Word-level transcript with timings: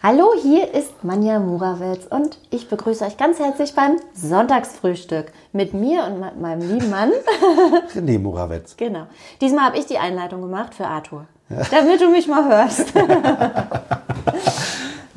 Hallo, 0.00 0.32
hier 0.40 0.72
ist 0.74 1.02
Manja 1.02 1.40
Murawitz 1.40 2.06
und 2.08 2.38
ich 2.50 2.68
begrüße 2.68 3.04
euch 3.04 3.16
ganz 3.16 3.40
herzlich 3.40 3.74
beim 3.74 3.96
Sonntagsfrühstück 4.14 5.32
mit 5.52 5.74
mir 5.74 6.04
und 6.04 6.20
mit 6.20 6.40
meinem 6.40 6.60
lieben 6.60 6.88
Mann. 6.88 7.10
René 7.96 8.20
Murawitz. 8.20 8.76
genau. 8.76 9.08
Diesmal 9.40 9.64
habe 9.64 9.78
ich 9.78 9.86
die 9.86 9.98
Einleitung 9.98 10.40
gemacht 10.40 10.76
für 10.76 10.86
Arthur, 10.86 11.24
damit 11.72 12.00
du 12.00 12.10
mich 12.10 12.28
mal 12.28 12.44
hörst. 12.48 12.92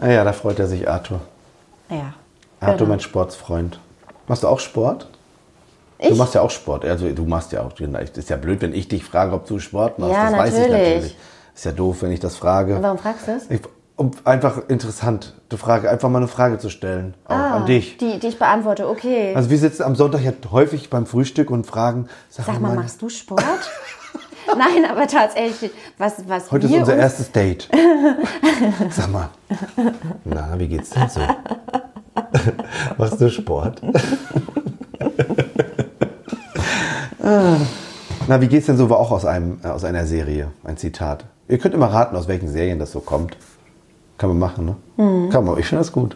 Naja, 0.04 0.24
da 0.24 0.34
freut 0.34 0.58
er 0.58 0.66
sich, 0.66 0.90
Arthur. 0.90 1.22
ja. 1.92 2.14
Arthur, 2.60 2.78
genau. 2.78 2.90
mein 2.90 3.00
Sportsfreund. 3.02 3.80
Machst 4.28 4.42
du 4.42 4.48
auch 4.48 4.60
Sport? 4.60 5.08
Ich? 6.00 6.10
Du 6.10 6.16
machst 6.16 6.34
ja 6.34 6.42
auch 6.42 6.50
Sport. 6.50 6.86
Also 6.86 7.08
du 7.12 7.24
machst 7.26 7.52
ja 7.52 7.62
auch. 7.62 7.80
Ist 7.80 8.30
ja 8.32 8.36
blöd, 8.36 8.62
wenn 8.64 8.74
ich 8.74 8.88
dich 8.88 9.04
frage, 9.04 9.34
ob 9.34 9.46
du 9.46 9.60
Sport 9.60 10.00
machst. 10.00 10.14
Ja, 10.16 10.32
das 10.32 10.40
weiß 10.40 10.54
ich 10.54 10.60
natürlich. 10.60 10.88
natürlich. 10.96 11.18
Ist 11.54 11.66
ja 11.66 11.72
doof, 11.72 12.02
wenn 12.02 12.12
ich 12.12 12.20
das 12.20 12.36
frage. 12.36 12.80
Warum 12.82 12.98
fragst 12.98 13.28
du 13.28 13.32
es? 13.34 13.48
Um 14.02 14.10
einfach 14.24 14.68
interessant, 14.68 15.36
die 15.52 15.58
Frage, 15.58 15.88
einfach 15.88 16.10
mal 16.10 16.18
eine 16.18 16.28
Frage 16.28 16.58
zu 16.58 16.72
stellen. 16.72 17.14
Auch 17.26 17.36
an 17.36 17.68
dich. 17.68 17.98
Die, 17.98 18.18
die 18.18 18.30
ich 18.30 18.40
beantworte, 18.40 18.90
okay. 18.90 19.32
Also 19.36 19.52
wir 19.52 19.60
sitzen 19.60 19.84
am 19.84 19.96
Sonntag 19.96 20.24
ja 20.24 20.32
häufig 20.50 20.90
beim 20.90 21.06
Frühstück 21.06 21.52
und 21.52 21.68
fragen, 21.68 22.08
sag, 22.28 22.48
Sag 22.48 22.60
mal, 22.60 22.70
mal, 22.70 22.82
machst 22.82 23.00
du 23.00 23.10
Sport? 23.10 23.44
Nein, 24.58 24.90
aber 24.90 25.06
tatsächlich, 25.06 25.70
was, 26.00 26.16
was 26.28 26.52
heute 26.52 26.66
ist 26.66 26.74
unser 26.74 26.94
uns, 26.94 27.02
erstes 27.04 27.32
Date. 27.32 27.70
Sag 28.90 29.12
mal, 29.12 29.30
na, 30.26 30.58
wie 30.58 30.68
geht's 30.68 30.90
denn 30.90 31.08
so? 31.08 31.22
Machst 32.98 33.22
du 33.22 33.30
Sport? 33.30 33.84
Ah. 37.24 37.56
Na, 38.28 38.42
wie 38.42 38.48
geht's 38.48 38.66
denn 38.66 38.78
so? 38.78 38.90
War 38.90 38.98
auch 38.98 39.12
aus, 39.12 39.26
einem, 39.26 39.60
aus 39.64 39.84
einer 39.84 40.08
Serie, 40.08 40.50
ein 40.64 40.78
Zitat. 40.78 41.26
Ihr 41.48 41.60
könnt 41.60 41.76
immer 41.76 41.94
raten, 41.94 42.16
aus 42.16 42.28
welchen 42.28 42.48
Serien 42.48 42.80
das 42.80 42.92
so 42.92 43.00
kommt. 43.00 43.38
Kann 44.22 44.30
man 44.30 44.38
machen, 44.38 44.66
ne? 44.66 44.76
Mhm. 45.04 45.30
Kann 45.32 45.44
man, 45.46 45.58
ich 45.58 45.66
finde 45.66 45.80
das 45.80 45.92
gut. 45.92 46.16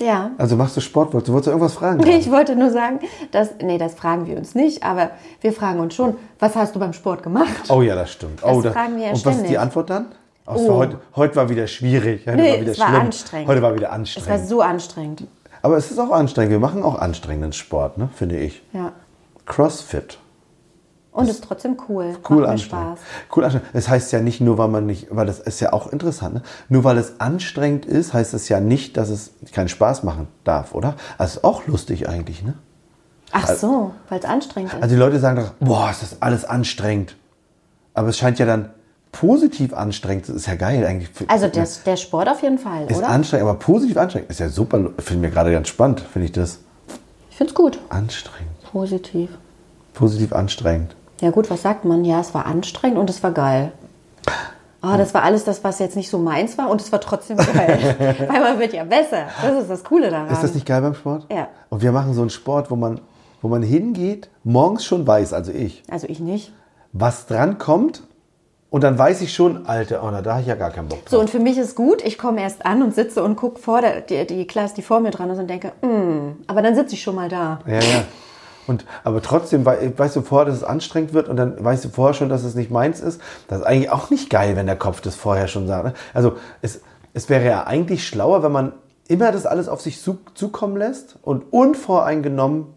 Ja. 0.00 0.30
Also 0.38 0.56
machst 0.56 0.74
du 0.78 0.80
Sport? 0.80 1.12
Wolltest 1.12 1.28
du 1.28 1.32
wolltest 1.34 1.46
du 1.48 1.50
irgendwas 1.50 1.74
fragen? 1.74 2.02
Ich 2.06 2.30
wollte 2.30 2.56
nur 2.56 2.70
sagen, 2.70 3.00
dass, 3.32 3.50
nee, 3.62 3.76
das 3.76 3.92
fragen 3.94 4.26
wir 4.26 4.38
uns 4.38 4.54
nicht, 4.54 4.82
aber 4.82 5.10
wir 5.42 5.52
fragen 5.52 5.80
uns 5.80 5.94
schon, 5.94 6.14
was 6.38 6.56
hast 6.56 6.74
du 6.74 6.78
beim 6.78 6.94
Sport 6.94 7.22
gemacht? 7.22 7.68
Oh 7.68 7.82
ja, 7.82 7.94
das 7.94 8.12
stimmt. 8.12 8.42
oh, 8.42 8.62
Das 8.62 8.72
fragen 8.72 8.96
wir 8.96 9.04
ja 9.04 9.10
Und 9.12 9.26
was 9.26 9.34
ist 9.34 9.42
die 9.42 9.48
ständig. 9.48 9.58
Antwort 9.58 9.90
dann? 9.90 10.06
Oh. 10.46 10.56
so, 10.56 10.74
heute, 10.76 11.00
heute 11.16 11.36
war 11.36 11.50
wieder 11.50 11.66
schwierig. 11.66 12.26
Heute 12.26 12.36
Nee, 12.38 12.52
war 12.54 12.60
wieder 12.62 12.72
es 12.72 12.78
war 12.78 12.88
schlimm. 12.88 13.00
anstrengend. 13.00 13.48
Heute 13.48 13.60
war 13.62 13.74
wieder 13.74 13.86
Es 13.86 13.90
war 13.90 13.94
anstrengend. 13.98 14.48
so 14.48 14.60
anstrengend. 14.62 15.26
Aber 15.60 15.76
es 15.76 15.90
ist 15.90 15.98
auch 15.98 16.12
anstrengend. 16.12 16.50
Wir 16.52 16.60
machen 16.60 16.82
auch 16.82 16.98
anstrengenden 16.98 17.52
Sport, 17.52 17.98
ne? 17.98 18.08
finde 18.14 18.38
ich. 18.38 18.62
Ja. 18.72 18.92
Crossfit. 19.44 20.16
Und 21.14 21.28
ist 21.28 21.44
trotzdem 21.44 21.76
cool. 21.88 22.16
Cool 22.28 22.44
anstrengend. 22.44 22.98
Spaß. 22.98 23.06
Cool 23.36 23.44
anstrengend. 23.44 23.68
Das 23.72 23.88
heißt 23.88 24.10
ja 24.12 24.20
nicht 24.20 24.40
nur, 24.40 24.58
weil 24.58 24.66
man 24.66 24.84
nicht, 24.84 25.06
weil 25.10 25.26
das 25.26 25.38
ist 25.38 25.60
ja 25.60 25.72
auch 25.72 25.92
interessant, 25.92 26.34
ne? 26.34 26.42
Nur 26.68 26.82
weil 26.82 26.98
es 26.98 27.20
anstrengend 27.20 27.86
ist, 27.86 28.12
heißt 28.12 28.34
es 28.34 28.48
ja 28.48 28.58
nicht, 28.58 28.96
dass 28.96 29.10
es 29.10 29.30
keinen 29.52 29.68
Spaß 29.68 30.02
machen 30.02 30.26
darf, 30.42 30.74
oder? 30.74 30.96
Also 31.16 31.38
ist 31.38 31.44
auch 31.44 31.68
lustig 31.68 32.08
eigentlich, 32.08 32.42
ne? 32.42 32.54
Ach 33.30 33.46
so, 33.46 33.92
weil 34.08 34.18
es 34.18 34.24
anstrengend 34.24 34.72
ist. 34.74 34.82
Also 34.82 34.94
die 34.96 34.98
Leute 34.98 35.20
sagen 35.20 35.36
doch, 35.36 35.52
boah, 35.60 35.88
ist 35.88 36.02
das 36.02 36.20
alles 36.20 36.44
anstrengend. 36.44 37.14
Aber 37.94 38.08
es 38.08 38.18
scheint 38.18 38.40
ja 38.40 38.46
dann 38.46 38.70
positiv 39.12 39.72
anstrengend. 39.72 40.28
Das 40.28 40.34
ist 40.34 40.46
ja 40.46 40.56
geil 40.56 40.84
eigentlich. 40.84 41.10
Also 41.28 41.46
der, 41.46 41.68
der 41.86 41.96
Sport 41.96 42.28
auf 42.28 42.42
jeden 42.42 42.58
Fall, 42.58 42.88
ist 42.88 42.98
oder? 42.98 43.08
anstrengend, 43.08 43.48
aber 43.48 43.58
positiv 43.60 43.96
anstrengend. 43.96 44.30
Ist 44.30 44.40
ja 44.40 44.48
super. 44.48 44.78
Finde 44.98 44.98
ich 44.98 45.20
mir 45.20 45.30
gerade 45.30 45.52
ganz 45.52 45.68
spannend, 45.68 46.00
finde 46.00 46.26
ich 46.26 46.32
das. 46.32 46.58
Ich 47.30 47.36
find's 47.36 47.54
gut. 47.54 47.78
Anstrengend. 47.88 48.50
Positiv. 48.72 49.30
Positiv 49.92 50.32
anstrengend. 50.32 50.96
Ja 51.24 51.30
gut, 51.30 51.48
was 51.50 51.62
sagt 51.62 51.86
man? 51.86 52.04
Ja, 52.04 52.20
es 52.20 52.34
war 52.34 52.44
anstrengend 52.44 52.98
und 52.98 53.08
es 53.08 53.22
war 53.22 53.30
geil. 53.32 53.72
Ah, 54.82 54.98
das 54.98 55.14
war 55.14 55.22
alles 55.22 55.44
das, 55.44 55.64
was 55.64 55.78
jetzt 55.78 55.96
nicht 55.96 56.10
so 56.10 56.18
meins 56.18 56.58
war 56.58 56.68
und 56.68 56.78
es 56.82 56.92
war 56.92 57.00
trotzdem 57.00 57.38
geil. 57.38 57.96
Weil 58.28 58.40
man 58.42 58.58
wird 58.58 58.74
ja 58.74 58.84
besser. 58.84 59.22
Das 59.42 59.62
ist 59.62 59.70
das 59.70 59.82
Coole 59.84 60.10
daran. 60.10 60.28
Ist 60.30 60.42
das 60.42 60.52
nicht 60.54 60.66
geil 60.66 60.82
beim 60.82 60.94
Sport? 60.94 61.24
Ja. 61.32 61.48
Und 61.70 61.80
wir 61.80 61.90
machen 61.92 62.12
so 62.12 62.20
einen 62.20 62.28
Sport, 62.28 62.70
wo 62.70 62.76
man, 62.76 63.00
wo 63.40 63.48
man 63.48 63.62
hingeht, 63.62 64.28
morgens 64.42 64.84
schon 64.84 65.06
weiß, 65.06 65.32
also 65.32 65.50
ich, 65.52 65.82
Also 65.90 66.06
ich 66.10 66.20
nicht. 66.20 66.52
was 66.92 67.24
dran 67.26 67.56
kommt. 67.56 68.02
Und 68.68 68.82
dann 68.84 68.98
weiß 68.98 69.22
ich 69.22 69.32
schon, 69.32 69.66
Alter, 69.66 70.02
oh, 70.04 70.08
na, 70.10 70.20
da 70.20 70.32
habe 70.32 70.40
ich 70.42 70.48
ja 70.48 70.56
gar 70.56 70.70
keinen 70.72 70.88
Bock 70.88 70.98
So, 71.06 71.16
drauf. 71.16 71.20
und 71.22 71.30
für 71.30 71.38
mich 71.38 71.56
ist 71.56 71.76
gut, 71.76 72.02
ich 72.04 72.18
komme 72.18 72.42
erst 72.42 72.66
an 72.66 72.82
und 72.82 72.94
sitze 72.94 73.22
und 73.22 73.36
gucke 73.36 73.60
vor 73.60 73.80
der, 73.80 74.00
die, 74.02 74.26
die 74.26 74.46
Klasse, 74.46 74.74
die 74.74 74.82
vor 74.82 75.00
mir 75.00 75.12
dran 75.12 75.30
ist 75.30 75.38
und 75.38 75.48
denke, 75.48 75.72
mm, 75.80 76.42
aber 76.48 76.60
dann 76.60 76.74
sitze 76.74 76.94
ich 76.94 77.02
schon 77.02 77.14
mal 77.14 77.28
da. 77.30 77.60
Ja, 77.66 77.74
ja. 77.76 78.02
Und, 78.66 78.84
aber 79.04 79.20
trotzdem 79.22 79.64
wei- 79.66 79.92
weißt 79.96 80.16
du 80.16 80.22
vorher, 80.22 80.46
dass 80.46 80.56
es 80.56 80.64
anstrengend 80.64 81.12
wird 81.12 81.28
und 81.28 81.36
dann 81.36 81.62
weißt 81.62 81.84
du 81.84 81.88
vorher 81.90 82.14
schon, 82.14 82.28
dass 82.28 82.44
es 82.44 82.54
nicht 82.54 82.70
meins 82.70 83.00
ist. 83.00 83.20
Das 83.48 83.58
ist 83.60 83.64
eigentlich 83.66 83.90
auch 83.90 84.10
nicht 84.10 84.30
geil, 84.30 84.56
wenn 84.56 84.66
der 84.66 84.76
Kopf 84.76 85.00
das 85.00 85.14
vorher 85.16 85.48
schon 85.48 85.66
sagt. 85.66 85.84
ne? 85.84 85.94
Also 86.14 86.32
es, 86.62 86.80
es 87.12 87.28
wäre 87.28 87.44
ja 87.44 87.66
eigentlich 87.66 88.06
schlauer, 88.06 88.42
wenn 88.42 88.52
man 88.52 88.72
immer 89.08 89.32
das 89.32 89.44
alles 89.44 89.68
auf 89.68 89.80
sich 89.82 90.00
zu, 90.00 90.18
zukommen 90.34 90.76
lässt 90.78 91.16
und 91.22 91.52
unvoreingenommen 91.52 92.68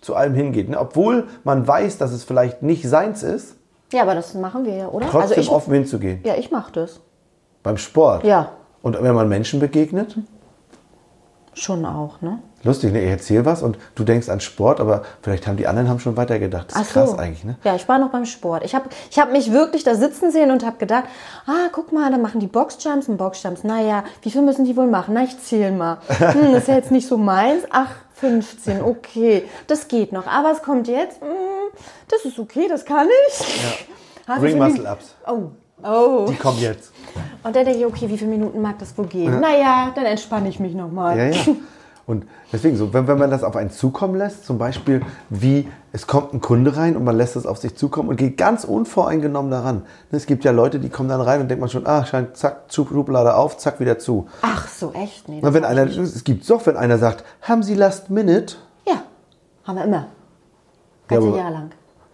zu 0.00 0.14
allem 0.14 0.34
hingeht. 0.34 0.68
Ne? 0.68 0.78
Obwohl 0.78 1.26
man 1.42 1.66
weiß, 1.66 1.98
dass 1.98 2.12
es 2.12 2.22
vielleicht 2.22 2.62
nicht 2.62 2.88
seins 2.88 3.24
ist, 3.24 3.56
Ja, 3.92 4.02
aber 4.02 4.14
das 4.14 4.34
machen 4.34 4.64
wir 4.64 4.74
ja, 4.76 4.88
oder? 4.88 5.06
trotzdem 5.06 5.38
also 5.38 5.40
ich, 5.40 5.50
offen 5.50 5.74
hinzugehen. 5.74 6.20
Ja, 6.24 6.36
ich 6.36 6.52
mache 6.52 6.70
das. 6.72 7.00
Beim 7.64 7.76
Sport. 7.76 8.22
Ja. 8.22 8.50
Und 8.82 9.02
wenn 9.02 9.14
man 9.14 9.28
Menschen 9.28 9.58
begegnet, 9.58 10.16
Schon 11.54 11.84
auch, 11.84 12.20
ne? 12.20 12.38
Lustig, 12.64 12.92
ne? 12.92 13.00
ich 13.02 13.10
erzähle 13.10 13.44
was 13.44 13.62
und 13.62 13.78
du 13.94 14.04
denkst 14.04 14.28
an 14.28 14.40
Sport, 14.40 14.80
aber 14.80 15.02
vielleicht 15.22 15.46
haben 15.46 15.56
die 15.56 15.66
anderen 15.66 15.88
haben 15.88 16.00
schon 16.00 16.16
weitergedacht. 16.16 16.70
Das 16.70 16.76
ist 16.82 16.88
Ach 16.88 16.92
krass 16.92 17.10
so. 17.10 17.16
eigentlich, 17.16 17.44
ne? 17.44 17.56
Ja, 17.64 17.74
ich 17.76 17.88
war 17.88 17.98
noch 17.98 18.10
beim 18.10 18.24
Sport. 18.24 18.64
Ich 18.64 18.74
habe 18.74 18.88
ich 19.10 19.18
hab 19.18 19.32
mich 19.32 19.52
wirklich 19.52 19.84
da 19.84 19.94
sitzen 19.94 20.30
sehen 20.30 20.50
und 20.50 20.64
habe 20.64 20.76
gedacht, 20.78 21.04
ah, 21.46 21.68
guck 21.72 21.92
mal, 21.92 22.10
da 22.10 22.18
machen 22.18 22.40
die 22.40 22.46
Boxjumps 22.46 23.08
und 23.08 23.16
Boxjumps. 23.16 23.64
Naja, 23.64 24.04
wie 24.22 24.30
viel 24.30 24.42
müssen 24.42 24.64
die 24.64 24.76
wohl 24.76 24.86
machen? 24.86 25.14
Na, 25.14 25.24
ich 25.24 25.38
zähle 25.40 25.72
mal. 25.72 25.98
Hm, 26.18 26.52
das 26.52 26.62
ist 26.62 26.68
ja 26.68 26.74
jetzt 26.74 26.90
nicht 26.90 27.06
so 27.08 27.16
meins. 27.16 27.64
Ach, 27.70 27.90
15, 28.14 28.82
okay, 28.82 29.44
das 29.66 29.88
geht 29.88 30.12
noch. 30.12 30.26
Aber 30.26 30.50
es 30.52 30.62
kommt 30.62 30.88
jetzt, 30.88 31.20
hm, 31.20 31.28
das 32.08 32.24
ist 32.24 32.38
okay, 32.38 32.66
das 32.68 32.84
kann 32.84 33.06
ich. 33.28 33.62
Wie 34.26 34.46
Ring 34.46 34.58
Min- 34.58 34.68
Muscle 34.72 34.86
Ups. 34.92 35.14
Oh, 35.26 35.50
oh. 35.86 36.26
Die 36.28 36.36
kommen 36.36 36.58
jetzt. 36.60 36.92
Und 37.44 37.54
dann 37.56 37.64
denke 37.64 37.78
ich, 37.80 37.86
okay, 37.86 38.08
wie 38.08 38.18
viele 38.18 38.30
Minuten 38.30 38.60
mag 38.60 38.78
das 38.78 38.96
wohl 38.98 39.06
gehen? 39.06 39.40
Naja, 39.40 39.92
dann 39.94 40.04
entspanne 40.04 40.48
ich 40.48 40.58
mich 40.60 40.74
nochmal. 40.74 41.16
Ja, 41.16 41.24
ja. 41.26 41.36
Und 42.08 42.24
deswegen, 42.52 42.76
so, 42.78 42.94
wenn, 42.94 43.06
wenn 43.06 43.18
man 43.18 43.30
das 43.30 43.44
auf 43.44 43.54
einen 43.54 43.70
zukommen 43.70 44.16
lässt, 44.16 44.46
zum 44.46 44.56
Beispiel 44.56 45.02
wie 45.28 45.68
es 45.92 46.06
kommt 46.06 46.32
ein 46.32 46.40
Kunde 46.40 46.74
rein 46.74 46.96
und 46.96 47.04
man 47.04 47.14
lässt 47.16 47.36
es 47.36 47.44
auf 47.46 47.58
sich 47.58 47.76
zukommen 47.76 48.08
und 48.08 48.16
geht 48.16 48.38
ganz 48.38 48.64
unvoreingenommen 48.64 49.50
daran. 49.50 49.82
Es 50.10 50.24
gibt 50.24 50.42
ja 50.42 50.50
Leute, 50.52 50.80
die 50.80 50.88
kommen 50.88 51.10
dann 51.10 51.20
rein 51.20 51.42
und 51.42 51.48
denkt 51.48 51.60
man 51.60 51.68
schon, 51.68 51.86
ah, 51.86 52.06
scheint, 52.06 52.34
zack, 52.36 52.62
Schublade 52.70 53.34
auf, 53.36 53.58
zack, 53.58 53.78
wieder 53.78 53.98
zu. 53.98 54.26
Ach 54.40 54.66
so, 54.68 54.92
echt? 54.94 55.28
Nee, 55.28 55.40
Und 55.42 55.52
wenn 55.52 55.64
einer, 55.64 55.82
es 55.82 56.24
gibt 56.24 56.48
doch, 56.48 56.64
wenn 56.66 56.78
einer 56.78 56.96
sagt, 56.96 57.24
haben 57.42 57.62
Sie 57.62 57.74
Last 57.74 58.08
Minute? 58.08 58.56
Ja, 58.86 59.02
haben 59.64 59.76
wir 59.76 59.84
immer. 59.84 59.96
Ja, 59.96 60.06
Ganze 61.08 61.28
aber- 61.28 61.36
Jahr 61.36 61.50
lang. 61.50 61.70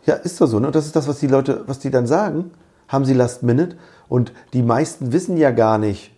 Ja, 0.06 0.14
ist 0.16 0.40
doch 0.40 0.46
so, 0.48 0.58
ne? 0.58 0.66
Und 0.66 0.74
das 0.76 0.86
ist 0.86 0.96
das, 0.96 1.06
was 1.06 1.20
die 1.20 1.28
Leute, 1.28 1.62
was 1.66 1.78
die 1.78 1.90
dann 1.90 2.06
sagen. 2.08 2.50
Haben 2.88 3.04
sie 3.04 3.14
Last 3.14 3.42
Minute? 3.44 3.76
Und 4.08 4.32
die 4.52 4.62
meisten 4.62 5.12
wissen 5.12 5.36
ja 5.36 5.50
gar 5.52 5.78
nicht, 5.78 6.10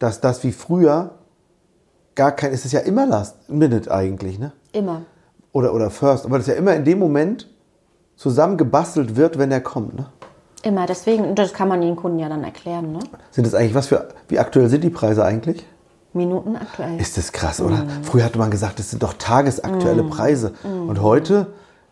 dass 0.00 0.20
das 0.20 0.42
wie 0.44 0.52
früher 0.52 1.12
gar 2.14 2.32
kein, 2.32 2.52
es 2.52 2.64
ist 2.64 2.72
ja 2.72 2.80
immer 2.80 3.06
Last 3.06 3.48
Minute 3.48 3.90
eigentlich, 3.90 4.38
ne? 4.38 4.52
Immer. 4.72 5.02
Oder, 5.52 5.74
oder 5.74 5.90
First. 5.90 6.24
Aber 6.24 6.38
das 6.38 6.46
ja 6.46 6.54
immer 6.54 6.74
in 6.74 6.84
dem 6.84 6.98
Moment 6.98 7.48
zusammengebastelt 8.16 9.16
wird, 9.16 9.38
wenn 9.38 9.50
er 9.50 9.60
kommt, 9.60 9.94
ne? 9.94 10.06
Immer, 10.62 10.86
deswegen, 10.86 11.34
das 11.34 11.52
kann 11.52 11.66
man 11.68 11.80
den 11.80 11.96
Kunden 11.96 12.20
ja 12.20 12.28
dann 12.28 12.44
erklären, 12.44 12.92
ne? 12.92 13.00
Sind 13.30 13.46
das 13.46 13.54
eigentlich, 13.54 13.74
was 13.74 13.88
für, 13.88 14.08
wie 14.28 14.38
aktuell 14.38 14.68
sind 14.68 14.84
die 14.84 14.90
Preise 14.90 15.24
eigentlich? 15.24 15.66
Minuten 16.12 16.56
aktuell. 16.56 17.00
Ist 17.00 17.16
das 17.16 17.32
krass, 17.32 17.60
oder? 17.60 17.86
Früher 18.02 18.24
hatte 18.24 18.38
man 18.38 18.50
gesagt, 18.50 18.78
das 18.78 18.90
sind 18.90 19.02
doch 19.02 19.14
tagesaktuelle 19.14 20.04
Preise. 20.04 20.52
Und 20.62 21.00
heute, 21.00 21.46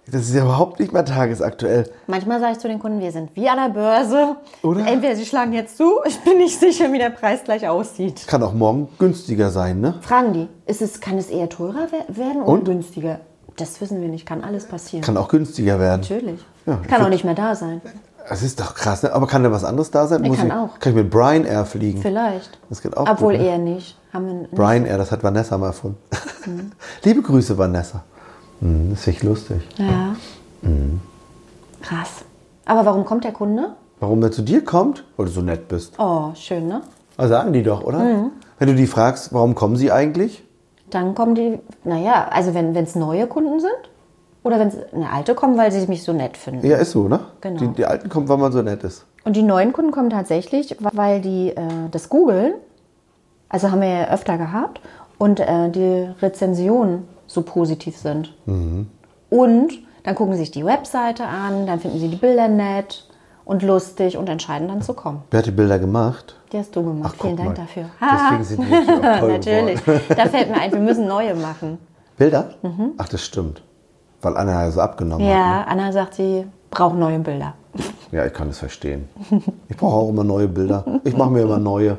das 0.07 0.23
ist 0.23 0.35
ja 0.35 0.43
überhaupt 0.43 0.81
nicht 0.81 0.93
mehr 0.93 1.05
tagesaktuell. 1.05 1.89
Manchmal 2.07 2.41
sage 2.41 2.53
ich 2.53 2.59
zu 2.59 2.69
den 2.69 2.79
Kunden, 2.79 3.01
wir 3.01 3.13
sind 3.13 3.31
wie 3.37 3.49
an 3.49 3.59
der 3.59 3.69
Börse. 3.73 4.37
Oder? 4.63 4.87
Entweder 4.87 5.15
sie 5.17 5.25
schlagen 5.27 5.53
jetzt 5.53 5.77
zu, 5.77 5.99
ich 6.07 6.19
bin 6.21 6.39
nicht 6.39 6.59
sicher, 6.59 6.93
wie 6.93 6.99
der 6.99 7.11
Preis 7.11 7.45
gleich 7.45 7.69
aussieht. 7.69 8.27
Kann 8.27 8.43
auch 8.43 8.53
morgen 8.53 8.89
günstiger 8.99 9.51
sein, 9.51 9.81
ne? 9.81 9.95
Fragen 10.01 10.33
die, 10.33 10.49
ist 10.67 10.83
es, 10.83 11.01
kann 11.01 11.19
es 11.19 11.29
eher 11.31 11.49
teurer 11.49 11.87
wer- 11.91 12.17
werden 12.17 12.43
oder 12.43 12.49
Und? 12.53 12.65
günstiger? 12.65 13.21
Das 13.57 13.81
wissen 13.81 14.01
wir 14.01 14.09
nicht, 14.09 14.27
kann 14.27 14.43
alles 14.43 14.67
passieren. 14.67 15.05
Kann 15.05 15.17
auch 15.17 15.29
günstiger 15.29 15.79
werden. 15.79 16.01
Natürlich. 16.01 16.41
Ja, 16.67 16.81
kann 16.89 17.05
auch 17.05 17.09
nicht 17.11 17.25
mehr 17.25 17.35
da 17.35 17.55
sein. 17.55 17.81
Das 18.29 18.43
ist 18.43 18.61
doch 18.61 18.75
krass, 18.75 19.03
ne? 19.03 19.13
Aber 19.13 19.27
kann 19.27 19.43
da 19.43 19.51
was 19.51 19.65
anderes 19.65 19.91
da 19.91 20.07
sein? 20.07 20.21
Nee, 20.23 20.31
kann 20.31 20.47
ich, 20.47 20.53
auch. 20.53 20.79
Kann 20.79 20.93
ich 20.93 20.97
mit 20.97 21.11
Brian 21.11 21.45
Air 21.45 21.65
fliegen? 21.67 22.01
Vielleicht. 22.01 22.59
Das 22.69 22.81
geht 22.81 22.97
auch 22.97 23.09
Obwohl 23.09 23.33
gut, 23.35 23.43
ne? 23.43 23.49
eher 23.49 23.59
nicht. 23.59 23.99
Haben 24.13 24.27
wir 24.27 24.35
nicht. 24.35 24.51
Brian 24.53 24.87
Air, 24.87 24.99
das 24.99 25.11
hat 25.11 25.23
Vanessa 25.23 25.59
mal 25.59 25.69
erfunden. 25.69 25.99
Mhm. 26.47 26.73
Liebe 27.03 27.23
Grüße, 27.23 27.57
Vanessa. 27.59 28.05
Mhm, 28.61 28.91
das 28.91 29.01
ist 29.01 29.09
echt 29.09 29.23
lustig. 29.23 29.63
Ja. 29.77 30.17
Mhm. 30.63 31.01
Krass. 31.83 32.25
Aber 32.65 32.85
warum 32.85 33.05
kommt 33.05 33.25
der 33.25 33.33
Kunde? 33.33 33.75
Warum 33.99 34.23
er 34.23 34.31
zu 34.33 34.43
dir 34.43 34.65
kommt? 34.65 35.05
Weil 35.17 35.27
du 35.27 35.33
so 35.33 35.43
nett 35.43 35.69
bist. 35.69 35.95
Oh, 35.99 36.31
schön, 36.35 36.69
ne? 36.69 36.83
Also 37.17 37.35
sagen 37.35 37.53
die 37.53 37.63
doch, 37.63 37.85
oder? 37.85 37.99
Mhm. 37.99 38.31
Wenn 38.59 38.69
du 38.69 38.75
die 38.75 38.87
fragst, 38.87 39.33
warum 39.33 39.55
kommen 39.55 39.77
sie 39.77 39.91
eigentlich? 39.91 40.43
Dann 40.91 41.15
kommen 41.15 41.35
die, 41.35 41.59
naja, 41.85 42.29
also 42.31 42.55
wenn 42.55 42.75
es 42.77 42.95
neue 42.95 43.27
Kunden 43.27 43.61
sind 43.61 43.73
oder 44.43 44.59
wenn 44.59 44.69
es 44.69 44.77
eine 44.93 45.11
alte 45.11 45.35
kommen, 45.35 45.57
weil 45.57 45.71
sie 45.71 45.87
mich 45.87 46.03
so 46.03 46.13
nett 46.13 46.37
finden. 46.37 46.67
Ja, 46.67 46.79
ist 46.79 46.93
so, 46.93 47.09
ne? 47.09 47.21
Genau. 47.41 47.61
Die, 47.61 47.69
die 47.69 47.87
Alten 47.87 48.09
kommen, 48.09 48.29
weil 48.29 48.39
man 48.39 48.53
so 48.53 48.63
nett 48.63 48.83
ist. 48.85 49.05
Und 49.25 49.37
die 49.37 49.43
neuen 49.43 49.73
Kunden 49.73 49.93
kommen 49.93 50.11
tatsächlich, 50.11 50.77
weil 50.81 51.21
die 51.21 51.51
äh, 51.51 51.89
das 51.91 52.09
googeln. 52.09 52.55
Also 53.49 53.71
haben 53.71 53.81
wir 53.83 53.89
ja 53.89 54.09
öfter 54.09 54.39
gehabt. 54.39 54.81
Und 55.19 55.41
äh, 55.41 55.71
die 55.71 56.09
Rezensionen 56.23 57.07
so 57.31 57.43
positiv 57.43 57.97
sind. 57.97 58.35
Und 59.31 59.73
dann 60.03 60.15
gucken 60.17 60.35
sie 60.35 60.41
sich 60.41 60.51
die 60.51 60.65
Webseite 60.65 61.25
an, 61.25 61.67
dann 61.67 61.79
finden 61.79 61.99
sie 62.01 62.09
die 62.09 62.17
Bilder 62.17 62.49
nett 62.49 63.07
und 63.45 63.63
lustig 63.63 64.17
und 64.17 64.29
entscheiden 64.29 64.67
dann 64.69 64.83
zu 64.83 64.95
kommen. 64.95 65.23
Wer 65.31 65.39
hat 65.39 65.47
die 65.47 65.53
Bilder 65.53 65.79
gemacht? 65.79 66.37
Die 66.53 66.59
hast 66.59 66.75
du 66.75 66.83
gemacht. 66.83 67.15
Ach, 67.17 67.23
Vielen 67.23 67.37
Dank 67.37 67.51
mal. 67.51 67.55
dafür. 67.55 67.85
Deswegen 68.01 68.45
sind 68.45 68.65
die 68.67 68.71
natürlich 68.71 69.05
auch 69.05 69.19
toll 69.21 69.33
Natürlich. 69.33 69.81
Da 70.09 70.27
fällt 70.27 70.51
mir 70.51 70.61
ein, 70.61 70.73
wir 70.73 70.81
müssen 70.81 71.07
neue 71.07 71.35
machen. 71.37 71.79
Bilder? 72.17 72.55
Ach, 72.99 73.09
das 73.09 73.25
stimmt. 73.25 73.63
Weil 74.23 74.37
Anna 74.37 74.65
ja 74.65 74.71
so 74.71 74.81
abgenommen 74.81 75.25
hat. 75.27 75.33
Ja, 75.33 75.63
Anna 75.69 75.93
sagt, 75.93 76.15
sie 76.15 76.47
braucht 76.71 76.97
neue 76.97 77.19
Bilder. 77.21 77.55
Ja, 78.13 78.27
ich 78.27 78.33
kann 78.33 78.49
das 78.49 78.59
verstehen. 78.59 79.09
Ich 79.69 79.77
brauche 79.77 79.95
auch 79.95 80.09
immer 80.09 80.25
neue 80.25 80.49
Bilder. 80.49 80.85
Ich 81.05 81.17
mache 81.17 81.31
mir 81.31 81.43
immer 81.43 81.61
neue. 81.61 81.97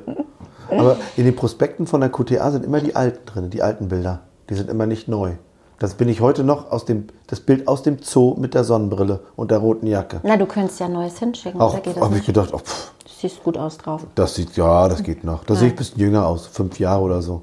Aber 0.70 0.98
in 1.16 1.24
den 1.24 1.34
Prospekten 1.38 1.88
von 1.88 2.02
der 2.02 2.10
QTA 2.10 2.52
sind 2.52 2.66
immer 2.66 2.82
die 2.82 2.98
alten 2.98 3.26
drin, 3.26 3.50
die 3.50 3.64
alten 3.64 3.88
Bilder. 3.88 4.20
Die 4.52 4.56
sind 4.56 4.70
immer 4.70 4.86
nicht 4.86 5.08
neu. 5.08 5.32
Das 5.80 5.94
bin 5.96 6.10
ich 6.10 6.20
heute 6.20 6.44
noch 6.44 6.72
aus 6.72 6.84
dem, 6.86 7.08
das 7.28 7.40
Bild 7.40 7.68
aus 7.70 7.84
dem 7.84 8.00
Zoo 8.04 8.36
mit 8.38 8.54
der 8.54 8.66
Sonnenbrille 8.66 9.22
und 9.38 9.50
der 9.50 9.60
roten 9.60 9.88
Jacke. 9.88 10.20
Na, 10.24 10.36
du 10.36 10.46
könntest 10.46 10.80
ja 10.82 10.90
neues 10.90 11.18
hinschicken. 11.18 11.60
Auch 11.60 11.74
da 11.74 11.80
geht 11.80 11.96
das 11.96 12.04
habe 12.04 12.14
ich 12.16 12.20
nicht. 12.20 12.26
gedacht, 12.28 12.50
oh, 12.54 12.58
pff, 12.60 12.92
Du 13.06 13.10
siehst 13.28 13.42
gut 13.44 13.58
aus 13.58 13.78
drauf. 13.78 14.06
das 14.14 14.36
sieht, 14.36 14.56
ja, 14.58 14.90
das 14.90 15.02
geht 15.04 15.24
noch. 15.24 15.44
Da 15.46 15.56
sehe 15.56 15.68
ich 15.68 15.74
ein 15.74 15.78
bisschen 15.78 16.00
jünger 16.02 16.28
aus, 16.28 16.48
fünf 16.48 16.80
Jahre 16.80 17.02
oder 17.02 17.22
so. 17.22 17.42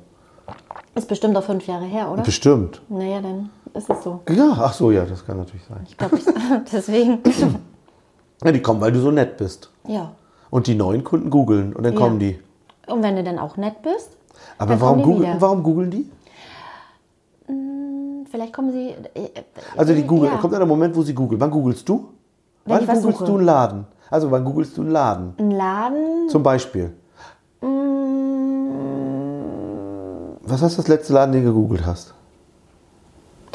Ist 0.94 1.08
bestimmt 1.08 1.36
auch 1.36 1.42
fünf 1.44 1.66
Jahre 1.66 1.86
her, 1.86 2.10
oder? 2.12 2.22
Bestimmt. 2.22 2.82
Naja, 2.90 3.20
dann 3.22 3.48
ist 3.74 3.88
es 3.88 4.02
so. 4.04 4.20
Ja, 4.28 4.52
ach 4.58 4.72
so, 4.74 4.90
ja, 4.90 5.04
das 5.06 5.24
kann 5.24 5.38
natürlich 5.38 5.64
sein. 5.66 5.80
Ich 5.88 5.96
glaube, 5.96 6.18
deswegen. 6.72 7.20
Ja, 8.44 8.52
die 8.52 8.62
kommen, 8.62 8.80
weil 8.80 8.92
du 8.92 9.00
so 9.00 9.10
nett 9.10 9.36
bist. 9.36 9.68
ja. 9.88 10.12
Und 10.50 10.66
die 10.68 10.76
neuen 10.76 11.02
Kunden 11.02 11.28
googeln 11.28 11.72
und 11.74 11.82
dann 11.82 11.94
Ja. 11.94 11.98
kommen 11.98 12.18
die. 12.20 12.38
Und 12.86 13.02
wenn 13.02 13.16
du 13.16 13.24
dann 13.24 13.38
auch 13.38 13.56
nett 13.56 13.82
bist, 13.82 14.10
Aber 14.58 14.80
warum 14.80 15.02
googeln, 15.02 15.36
warum 15.40 15.62
googeln 15.64 15.90
die? 15.90 16.08
Vielleicht 18.30 18.52
kommen 18.52 18.72
sie. 18.72 18.90
äh, 19.14 19.28
Also 19.76 19.94
die 19.94 20.02
Google, 20.02 20.30
Ja. 20.30 20.36
kommt 20.36 20.54
ein 20.54 20.68
Moment, 20.68 20.94
wo 20.96 21.02
sie 21.02 21.14
googeln. 21.14 21.40
Wann 21.40 21.50
googelst 21.50 21.88
du? 21.88 22.08
Wenn 22.64 22.86
wann 22.86 23.00
googelst 23.00 23.18
suche. 23.18 23.24
du 23.24 23.36
einen 23.36 23.44
Laden? 23.46 23.86
Also 24.10 24.30
wann 24.30 24.44
googelst 24.44 24.76
du 24.76 24.82
einen 24.82 24.90
Laden? 24.90 25.34
Ein 25.38 25.50
Laden. 25.50 26.28
Zum 26.28 26.42
Beispiel. 26.42 26.92
Mm, 27.60 27.66
Was 30.42 30.62
hast 30.62 30.76
du 30.78 30.82
das 30.82 30.88
letzte 30.88 31.12
Laden, 31.12 31.32
den 31.32 31.44
du 31.44 31.52
gegoogelt 31.52 31.84
hast? 31.84 32.14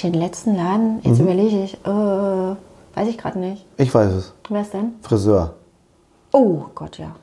Den 0.02 0.14
letzten 0.14 0.56
Laden, 0.56 1.00
jetzt 1.04 1.20
Mhm. 1.20 1.25
überlege 1.25 1.64
ich. 1.64 1.74
Äh, 1.86 1.90
weiß 1.90 3.08
ich 3.08 3.18
gerade 3.18 3.40
nicht. 3.40 3.66
Ich 3.78 3.94
weiß 3.94 4.12
es. 4.12 4.34
Wer 4.50 4.62
ist 4.62 4.74
denn? 4.74 4.94
Friseur. 5.02 5.54
Oh 6.31 6.64
Gott, 6.75 6.98
ja. 6.98 7.16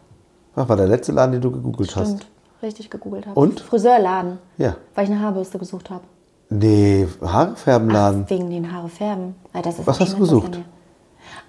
Was 0.54 0.68
war 0.68 0.76
der 0.76 0.86
letzte 0.88 1.12
Laden, 1.12 1.32
den 1.32 1.40
du 1.40 1.50
gegoogelt 1.50 1.94
hast? 1.96 2.08
Stimmt. 2.08 2.26
Richtig 2.62 2.90
gegoogelt 2.90 3.26
habe. 3.26 3.38
Und? 3.38 3.60
Friseurladen. 3.60 4.38
Ja. 4.58 4.76
Weil 4.94 5.04
ich 5.04 5.10
eine 5.10 5.20
Haarbürste 5.20 5.58
gesucht 5.58 5.90
habe. 5.90 6.02
Nee, 6.50 7.06
Haarfärbenladen. 7.22 8.28
Wegen 8.28 8.50
den 8.50 8.72
Haare 8.72 8.88
färben. 8.88 9.36
Ah, 9.52 9.60
Was 9.84 10.00
hast 10.00 10.14
du 10.14 10.18
gesucht? 10.18 10.58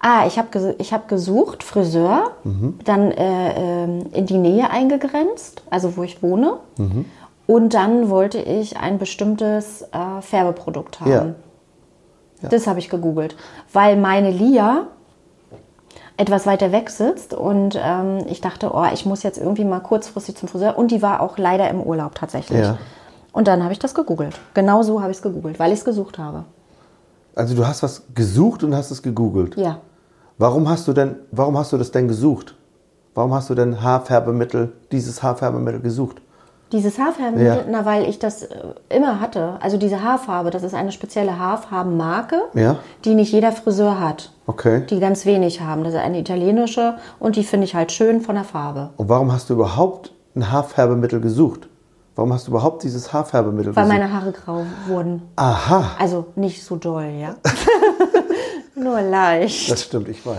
Ah, 0.00 0.26
ich 0.26 0.38
habe 0.38 0.48
ges 0.50 0.74
ich 0.78 0.92
hab 0.92 1.08
gesucht, 1.08 1.62
Friseur, 1.62 2.32
Mhm. 2.44 2.78
dann 2.84 3.10
äh, 3.12 3.84
ähm, 3.84 4.06
in 4.12 4.26
die 4.26 4.38
Nähe 4.38 4.70
eingegrenzt, 4.70 5.62
also 5.70 5.96
wo 5.96 6.02
ich 6.02 6.22
wohne. 6.22 6.58
Mhm. 6.76 7.04
Und 7.46 7.74
dann 7.74 8.08
wollte 8.10 8.38
ich 8.38 8.76
ein 8.78 8.98
bestimmtes 8.98 9.82
äh, 9.92 10.20
Färbeprodukt 10.22 11.00
haben. 11.00 11.10
Ja. 11.10 11.24
Ja. 12.42 12.48
Das 12.48 12.66
habe 12.66 12.78
ich 12.78 12.88
gegoogelt, 12.88 13.36
weil 13.72 13.96
meine 13.96 14.30
Lia 14.30 14.86
etwas 16.16 16.46
weiter 16.46 16.72
weg 16.72 16.90
sitzt 16.90 17.34
und 17.34 17.78
ähm, 17.82 18.18
ich 18.28 18.40
dachte, 18.40 18.70
oh, 18.74 18.84
ich 18.92 19.06
muss 19.06 19.22
jetzt 19.22 19.38
irgendwie 19.38 19.64
mal 19.64 19.80
kurzfristig 19.80 20.36
zum 20.36 20.48
Friseur 20.48 20.76
und 20.78 20.90
die 20.90 21.02
war 21.02 21.20
auch 21.20 21.38
leider 21.38 21.68
im 21.70 21.80
Urlaub 21.80 22.14
tatsächlich. 22.14 22.60
Ja. 22.60 22.78
Und 23.32 23.48
dann 23.48 23.62
habe 23.62 23.72
ich 23.72 23.78
das 23.78 23.94
gegoogelt. 23.94 24.38
Genau 24.54 24.82
so 24.82 25.00
habe 25.00 25.10
ich 25.10 25.16
es 25.18 25.22
gegoogelt, 25.22 25.58
weil 25.58 25.72
ich 25.72 25.78
es 25.78 25.84
gesucht 25.84 26.18
habe. 26.18 26.44
Also 27.34 27.54
du 27.54 27.66
hast 27.66 27.82
was 27.82 28.02
gesucht 28.14 28.62
und 28.62 28.74
hast 28.74 28.90
es 28.90 29.02
gegoogelt. 29.02 29.56
Ja. 29.56 29.78
Warum 30.38 30.68
hast 30.68 30.86
du 30.88 30.92
denn, 30.92 31.16
warum 31.30 31.56
hast 31.56 31.72
du 31.72 31.78
das 31.78 31.90
denn 31.90 32.08
gesucht? 32.08 32.54
Warum 33.14 33.32
hast 33.34 33.48
du 33.50 33.54
denn 33.54 33.82
Haarfärbemittel, 33.82 34.72
dieses 34.90 35.22
Haarfärbemittel 35.22 35.80
gesucht? 35.80 36.20
Dieses 36.72 36.98
Haarfärbemittel, 36.98 37.46
Ja. 37.56 37.64
na, 37.70 37.84
weil 37.84 38.08
ich 38.08 38.18
das 38.18 38.44
äh, 38.44 38.56
immer 38.88 39.20
hatte. 39.20 39.58
Also 39.60 39.76
diese 39.76 40.02
Haarfarbe, 40.02 40.50
das 40.50 40.62
ist 40.62 40.74
eine 40.74 40.90
spezielle 40.92 41.38
Haarfarbenmarke, 41.38 42.36
Ja. 42.54 42.76
die 43.04 43.14
nicht 43.14 43.32
jeder 43.32 43.52
Friseur 43.52 44.00
hat. 44.00 44.30
Okay. 44.46 44.84
Die 44.88 44.98
ganz 44.98 45.26
wenig 45.26 45.60
haben. 45.60 45.84
Das 45.84 45.92
ist 45.94 46.00
eine 46.00 46.18
italienische 46.18 46.94
und 47.18 47.36
die 47.36 47.44
finde 47.44 47.64
ich 47.66 47.74
halt 47.74 47.92
schön 47.92 48.20
von 48.22 48.34
der 48.34 48.44
Farbe. 48.44 48.90
Und 48.96 49.08
warum 49.10 49.30
hast 49.32 49.50
du 49.50 49.54
überhaupt 49.54 50.12
ein 50.34 50.50
Haarfärbemittel 50.50 51.20
gesucht? 51.20 51.68
Warum 52.14 52.32
hast 52.32 52.46
du 52.46 52.50
überhaupt 52.50 52.82
dieses 52.82 53.12
Haarfärbemittel 53.12 53.74
Weil 53.74 53.86
meine 53.86 54.12
Haare 54.12 54.32
grau 54.32 54.64
wurden. 54.86 55.22
Aha, 55.36 55.92
Also 55.98 56.26
nicht 56.36 56.62
so 56.62 56.76
doll, 56.76 57.06
ja. 57.20 57.36
Nur 58.74 59.00
leicht. 59.00 59.70
das 59.70 59.82
stimmt, 59.84 60.08
ich 60.08 60.24
weiß. 60.24 60.36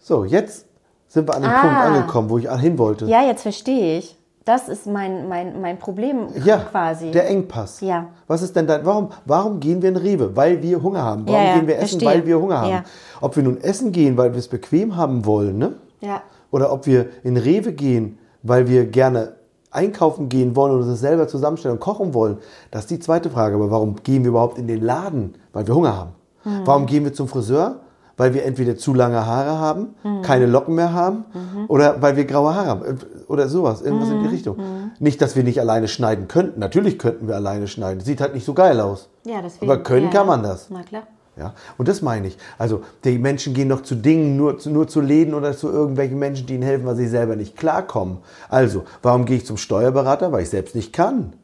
So, 0.00 0.24
jetzt 0.24 0.66
sind 1.08 1.28
wir 1.28 1.34
an 1.34 1.42
dem 1.42 1.50
Ah. 1.50 1.60
Punkt 1.60 1.76
angekommen, 1.76 2.30
wo 2.30 2.38
ich 2.38 2.50
hin 2.50 2.78
wollte. 2.78 3.06
Ja, 3.06 3.22
jetzt 3.22 3.42
verstehe 3.42 3.98
ich. 3.98 4.16
Das 4.44 4.68
ist 4.70 4.86
mein, 4.86 5.28
mein, 5.28 5.60
mein 5.60 5.78
Problem 5.78 6.28
Ja, 6.42 6.56
quasi. 6.56 7.10
der 7.10 7.28
Engpass. 7.28 7.80
Ja. 7.82 8.06
Was 8.26 8.40
ist 8.40 8.56
denn 8.56 8.66
dein, 8.66 8.84
warum, 8.86 9.10
warum 9.26 9.60
gehen 9.60 9.82
wir 9.82 9.90
in 9.90 9.96
Rewe? 9.96 10.34
Weil 10.34 10.62
wir 10.62 10.82
Hunger 10.82 11.02
haben. 11.02 11.24
Warum 11.26 11.40
Ja, 11.40 11.48
ja, 11.50 11.54
gehen 11.58 11.66
wir 11.66 11.76
essen? 11.76 12.00
verstehe. 12.00 12.08
Weil 12.08 12.26
wir 12.26 12.40
Hunger 12.40 12.60
haben. 12.62 12.70
Ja. 12.70 12.84
Ob 13.20 13.36
wir 13.36 13.42
nun 13.42 13.60
essen 13.60 13.92
gehen, 13.92 14.16
weil 14.16 14.32
wir 14.32 14.38
es 14.38 14.48
bequem 14.48 14.96
haben 14.96 15.26
wollen, 15.26 15.58
ne? 15.58 15.74
ja. 16.00 16.22
Oder 16.50 16.72
ob 16.72 16.86
wir 16.86 17.10
in 17.24 17.36
Rewe 17.36 17.72
gehen, 17.72 18.18
weil 18.42 18.68
wir 18.68 18.86
gerne 18.86 19.34
einkaufen 19.70 20.28
gehen 20.28 20.56
wollen 20.56 20.72
und 20.72 20.78
uns 20.78 20.88
das 20.88 21.00
selber 21.00 21.28
zusammenstellen 21.28 21.76
und 21.76 21.80
kochen 21.80 22.14
wollen. 22.14 22.38
Das 22.70 22.82
ist 22.82 22.90
die 22.90 22.98
zweite 22.98 23.30
Frage. 23.30 23.54
Aber 23.56 23.70
warum 23.70 23.96
gehen 24.02 24.22
wir 24.24 24.30
überhaupt 24.30 24.58
in 24.58 24.66
den 24.66 24.82
Laden? 24.82 25.34
Weil 25.52 25.66
wir 25.66 25.74
Hunger 25.74 25.96
haben. 25.96 26.10
Hm. 26.42 26.60
Warum 26.64 26.86
gehen 26.86 27.04
wir 27.04 27.12
zum 27.12 27.28
Friseur? 27.28 27.80
Weil 28.16 28.34
wir 28.34 28.44
entweder 28.44 28.76
zu 28.76 28.94
lange 28.94 29.24
Haare 29.26 29.58
haben, 29.60 29.94
Hm. 30.02 30.22
keine 30.22 30.46
Locken 30.46 30.74
mehr 30.74 30.92
haben 30.92 31.24
oder 31.68 32.02
weil 32.02 32.16
wir 32.16 32.24
graue 32.24 32.52
Haare 32.54 32.66
haben. 32.68 32.84
Äh, 32.84 32.94
Oder 33.28 33.48
sowas, 33.48 33.82
irgendwas 33.82 34.08
in 34.08 34.22
die 34.22 34.28
Richtung. 34.28 34.56
Nicht, 34.98 35.20
dass 35.22 35.36
wir 35.36 35.44
nicht 35.44 35.60
alleine 35.60 35.86
schneiden 35.86 36.26
könnten. 36.28 36.58
Natürlich 36.58 36.98
könnten 36.98 37.28
wir 37.28 37.36
alleine 37.36 37.68
schneiden. 37.68 38.00
Sieht 38.00 38.20
halt 38.20 38.34
nicht 38.34 38.44
so 38.46 38.54
geil 38.54 38.80
aus. 38.80 39.08
Ja, 39.24 39.42
deswegen. 39.42 39.70
Aber 39.70 39.82
können 39.82 40.06
ja, 40.06 40.10
kann 40.12 40.26
man 40.26 40.42
das. 40.42 40.68
Na 40.70 40.82
klar. 40.82 41.02
Ja, 41.38 41.54
und 41.76 41.86
das 41.88 42.02
meine 42.02 42.26
ich. 42.26 42.36
Also 42.58 42.82
die 43.04 43.18
Menschen 43.18 43.54
gehen 43.54 43.68
noch 43.68 43.82
zu 43.82 43.94
Dingen, 43.94 44.36
nur 44.36 44.58
zu, 44.58 44.70
nur 44.70 44.88
zu 44.88 45.00
Läden 45.00 45.34
oder 45.34 45.56
zu 45.56 45.68
irgendwelchen 45.70 46.18
Menschen, 46.18 46.46
die 46.46 46.54
ihnen 46.54 46.64
helfen, 46.64 46.84
weil 46.86 46.96
sie 46.96 47.06
selber 47.06 47.36
nicht 47.36 47.56
klarkommen. 47.56 48.18
Also, 48.48 48.84
warum 49.02 49.24
gehe 49.24 49.36
ich 49.36 49.46
zum 49.46 49.56
Steuerberater? 49.56 50.32
Weil 50.32 50.42
ich 50.42 50.50
selbst 50.50 50.74
nicht 50.74 50.92
kann. 50.92 51.34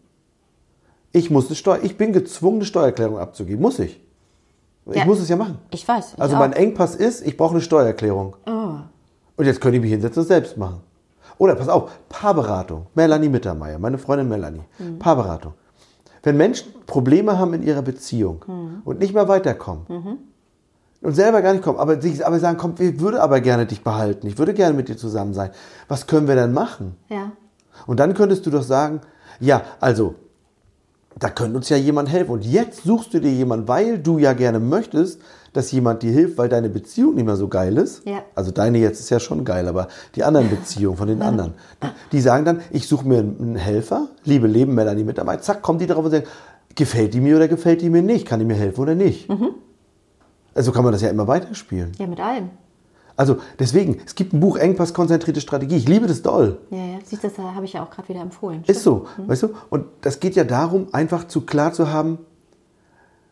Ich 1.13 1.31
muss 1.31 1.47
eine 1.47 1.55
Steuer, 1.55 1.79
ich 1.83 1.97
bin 1.97 2.13
gezwungen, 2.13 2.57
eine 2.57 2.65
Steuererklärung 2.65 3.19
abzugeben. 3.19 3.63
Muss 3.63 3.79
ich. 3.79 4.01
Ich 4.87 4.97
Ja. 4.97 5.05
muss 5.05 5.21
es 5.21 5.29
ja 5.29 5.37
machen. 5.37 5.59
Ich 5.71 5.87
weiß. 5.87 6.15
Ich 6.15 6.21
Also 6.21 6.35
auch. 6.35 6.41
mein 6.41 6.53
Engpass 6.53 6.97
ist, 6.97 7.25
ich 7.27 7.37
brauche 7.37 7.53
eine 7.53 7.61
Steuererklärung. 7.61 8.35
Oh. 8.47 8.75
Und 9.37 9.47
jetzt 9.47 9.61
könnte 9.61 9.77
ich 9.77 9.83
mich 9.83 9.93
hinsetzen 9.93 10.23
und 10.23 10.29
selbst 10.29 10.57
machen. 10.57 10.81
Oder 11.39 11.55
pass 11.55 11.69
auf, 11.69 11.91
Paarberatung. 12.09 12.87
Melanie 12.95 13.29
Mittermeier, 13.29 13.79
meine 13.79 13.99
Freundin 13.99 14.29
Melanie. 14.29 14.63
Mhm. 14.79 14.99
Paarberatung. 14.99 15.55
Wenn 16.25 16.37
Menschen 16.37 16.73
Probleme 16.87 17.39
haben 17.39 17.55
in 17.55 17.63
ihrer 17.63 17.83
Beziehung 17.83 18.45
Mhm. 18.47 18.83
und 18.85 18.99
nicht 18.99 19.15
mehr 19.15 19.29
weiterkommen 19.29 20.19
und 21.03 21.13
selber 21.13 21.43
gar 21.43 21.53
nicht 21.53 21.63
kommen, 21.63 21.79
aber, 21.79 22.01
sich, 22.01 22.27
aber 22.27 22.41
sagen, 22.41 22.57
komm, 22.59 22.75
ich 22.79 22.99
würde 22.99 23.23
aber 23.23 23.41
gerne 23.41 23.67
dich 23.67 23.85
behalten, 23.85 24.27
ich 24.27 24.39
würde 24.39 24.55
gerne 24.55 24.75
mit 24.75 24.89
dir 24.89 24.97
zusammen 24.97 25.35
sein. 25.35 25.51
Was 25.87 26.07
können 26.07 26.27
wir 26.27 26.35
dann 26.35 26.53
machen? 26.53 26.97
Ja. 27.09 27.33
Und 27.87 28.01
dann 28.01 28.15
könntest 28.15 28.47
du 28.47 28.51
doch 28.51 28.63
sagen, 28.63 29.01
ja, 29.41 29.63
also, 29.81 30.15
da 31.19 31.31
könnte 31.31 31.57
uns 31.57 31.69
ja 31.69 31.77
jemand 31.77 32.11
helfen. 32.11 32.31
Und 32.33 32.45
jetzt 32.45 32.85
suchst 32.85 33.15
du 33.15 33.21
dir 33.21 33.31
jemanden, 33.31 33.69
weil 33.69 33.99
du 33.99 34.19
ja 34.19 34.33
gerne 34.33 34.61
möchtest, 34.61 35.21
dass 35.53 35.71
jemand 35.71 36.03
dir 36.03 36.13
hilft, 36.13 36.37
weil 36.37 36.49
deine 36.49 36.69
Beziehung 36.69 37.15
nicht 37.15 37.25
mehr 37.25 37.37
so 37.37 37.49
geil 37.49 37.79
ist. 37.79 38.05
Ja. 38.07 38.23
Also 38.35 38.51
deine 38.51 38.79
jetzt 38.79 39.01
ist 39.01 39.11
ja 39.11 39.21
schon 39.21 39.45
geil, 39.45 39.69
aber 39.69 39.89
die 40.17 40.25
anderen 40.25 40.51
Beziehungen 40.51 40.97
von 40.97 41.07
den 41.07 41.23
anderen, 41.23 41.55
die 42.11 42.21
sagen 42.21 42.45
dann, 42.45 42.61
ich 42.73 42.89
suche 42.89 43.07
mir 43.07 43.21
einen 43.21 43.55
Helfer, 43.55 44.09
liebe 44.25 44.49
Leben, 44.49 44.75
Melanie 44.75 45.05
mit 45.05 45.17
dabei, 45.17 45.37
zack, 45.37 45.63
kommt 45.63 45.81
die 45.81 45.87
drauf 45.87 46.05
und 46.05 46.11
sagt, 46.11 46.27
gefällt 46.75 47.15
die 47.15 47.21
mir 47.21 47.37
oder 47.37 47.47
gefällt 47.47 47.83
die 47.83 47.91
mir 47.91 48.03
nicht? 48.03 48.27
Kann 48.27 48.41
die 48.41 48.45
mir 48.45 48.57
helfen 48.57 48.81
oder 48.81 48.97
nicht? 48.97 49.29
Mhm. 49.29 49.51
Also 50.55 50.73
kann 50.73 50.83
man 50.83 50.93
das 50.93 51.03
ja 51.03 51.09
immer 51.09 51.29
weiterspielen. 51.29 51.93
Ja, 51.99 52.07
mit 52.09 52.21
allem. 52.21 52.51
Also 53.17 53.37
deswegen, 53.59 54.01
es 54.05 54.15
gibt 54.15 54.33
ein 54.33 54.41
Buch 54.41 54.57
Engpass 54.57 54.93
konzentrierte 54.93 55.41
Strategie. 55.41 55.77
Ich 55.77 55.89
liebe 55.89 56.07
das 56.07 56.23
doll. 56.23 56.59
Ja, 56.71 56.79
ja. 56.79 56.99
Siehst 57.05 57.23
du, 57.23 57.29
das 57.29 57.39
habe 57.39 57.65
ich 57.65 57.75
ja 57.75 57.85
auch 57.85 57.91
gerade 57.91 58.09
wieder 58.09 58.21
empfohlen. 58.21 58.65
Ist 58.67 58.83
so, 58.83 59.07
weißt 59.17 59.45
du? 59.45 59.51
Und 59.71 59.87
das 60.01 60.19
geht 60.21 60.35
ja 60.35 60.45
darum, 60.45 60.89
einfach 60.93 61.29
zu 61.29 61.43
klar 61.43 61.73
zu 61.73 61.93
haben, 61.93 62.19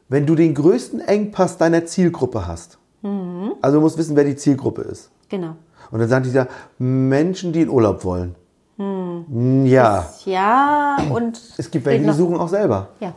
wenn 0.09 0.27
du 0.27 0.35
den 0.35 0.55
größten 0.55 1.01
Engpass 1.01 1.57
deiner 1.59 1.85
Zielgruppe 1.87 2.47
hast. 2.47 2.79
Also 3.61 3.79
du 3.79 3.81
musst 3.81 3.99
wissen, 3.99 4.15
wer 4.15 4.25
die 4.25 4.37
Zielgruppe 4.37 4.83
ist. 4.83 5.11
Genau. 5.29 5.57
Und 5.91 5.99
dann 5.99 6.09
sagt 6.09 6.27
dieser 6.27 6.47
Menschen, 6.79 7.53
die 7.53 7.63
in 7.63 7.69
Urlaub 7.69 8.05
wollen. 8.05 8.37
Ja, 9.65 10.09
Ja, 10.25 10.97
und. 11.13 11.41
es 11.57 11.71
gibt 11.71 11.85
welche, 11.85 12.05
die 12.05 12.13
suchen 12.13 12.37
auch 12.37 12.49
selber. 12.49 12.89
Ja. 13.01 13.13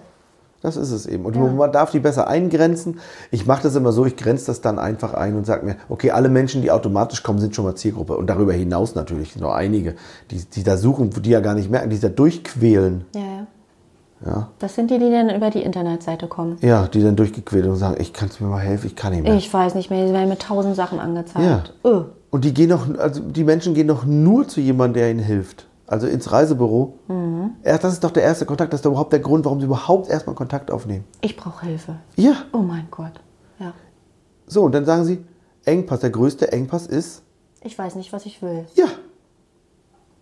Das 0.65 0.77
ist 0.77 0.91
es 0.91 1.05
eben. 1.05 1.25
Und 1.25 1.55
man 1.57 1.71
darf 1.71 1.91
die 1.91 1.99
besser 1.99 2.27
eingrenzen. 2.27 2.99
Ich 3.29 3.45
mache 3.45 3.61
das 3.63 3.75
immer 3.75 3.91
so, 3.91 4.05
ich 4.05 4.15
grenze 4.17 4.47
das 4.47 4.61
dann 4.61 4.79
einfach 4.79 5.13
ein 5.13 5.35
und 5.35 5.45
sage 5.45 5.63
mir, 5.63 5.75
okay, 5.89 6.09
alle 6.09 6.27
Menschen, 6.27 6.63
die 6.63 6.71
automatisch 6.71 7.21
kommen, 7.21 7.37
sind 7.39 7.55
schon 7.55 7.65
mal 7.65 7.75
Zielgruppe. 7.75 8.17
Und 8.17 8.27
darüber 8.27 8.53
hinaus 8.53 8.95
natürlich 8.95 9.35
noch 9.35 9.53
einige, 9.53 9.93
die, 10.31 10.43
die 10.43 10.63
da 10.63 10.75
suchen, 10.77 11.11
die 11.11 11.29
ja 11.29 11.39
gar 11.39 11.53
nicht 11.53 11.69
merken, 11.69 11.91
die 11.91 11.99
da 11.99 12.09
durchquälen. 12.09 13.05
Ja, 13.13 13.21
ja. 13.21 13.47
Ja, 14.25 14.49
Das 14.59 14.73
sind 14.73 14.89
die, 14.89 14.97
die 14.97 15.11
dann 15.11 15.29
über 15.29 15.49
die 15.51 15.61
Internetseite 15.61 16.27
kommen. 16.27 16.57
ja 16.61 16.87
die 16.87 17.03
dann 17.03 17.15
durchgequält 17.15 17.65
und 17.67 17.75
sagen, 17.75 17.97
ich 17.99 18.11
kann 18.13 18.29
es 18.29 18.39
mir 18.39 18.47
mal 18.47 18.59
helfen, 18.59 18.87
ich 18.87 18.95
kann 18.95 19.13
nicht 19.13 19.23
mehr. 19.23 19.35
Ich 19.35 19.53
weiß 19.53 19.75
nicht 19.75 19.91
mehr, 19.91 20.07
sie 20.07 20.13
werden 20.13 20.29
mit 20.29 20.41
tausend 20.41 20.75
Sachen 20.75 20.99
angezeigt. 20.99 21.73
Ja. 21.83 21.91
Öh. 21.91 22.03
Und 22.31 22.43
die 22.43 22.53
gehen 22.53 22.69
noch, 22.69 22.87
also 22.97 23.21
die 23.21 23.43
Menschen 23.43 23.73
gehen 23.75 23.87
doch 23.87 24.03
nur 24.05 24.47
zu 24.47 24.61
jemandem, 24.61 25.01
der 25.01 25.11
ihnen 25.11 25.19
hilft. 25.19 25.67
Also 25.87 26.07
ins 26.07 26.31
Reisebüro. 26.31 26.97
Mhm. 27.07 27.51
Erst, 27.63 27.83
das 27.83 27.93
ist 27.93 28.03
doch 28.03 28.11
der 28.11 28.23
erste 28.23 28.45
Kontakt, 28.45 28.73
das 28.73 28.79
ist 28.79 28.85
doch 28.85 28.91
überhaupt 28.91 29.13
der 29.13 29.19
Grund, 29.19 29.45
warum 29.45 29.59
sie 29.59 29.65
überhaupt 29.67 30.09
erstmal 30.09 30.35
Kontakt 30.35 30.71
aufnehmen. 30.71 31.03
Ich 31.21 31.37
brauche 31.37 31.65
Hilfe. 31.65 31.95
Ja. 32.15 32.33
Oh 32.53 32.59
mein 32.59 32.87
Gott. 32.89 33.13
Ja. 33.59 33.73
So, 34.47 34.63
und 34.63 34.71
dann 34.73 34.85
sagen 34.85 35.05
sie, 35.05 35.23
Engpass, 35.65 35.99
der 35.99 36.09
größte 36.09 36.51
Engpass 36.51 36.87
ist, 36.87 37.21
Ich 37.61 37.77
weiß 37.77 37.95
nicht, 37.95 38.13
was 38.13 38.25
ich 38.25 38.41
will. 38.41 38.65
ja, 38.75 38.85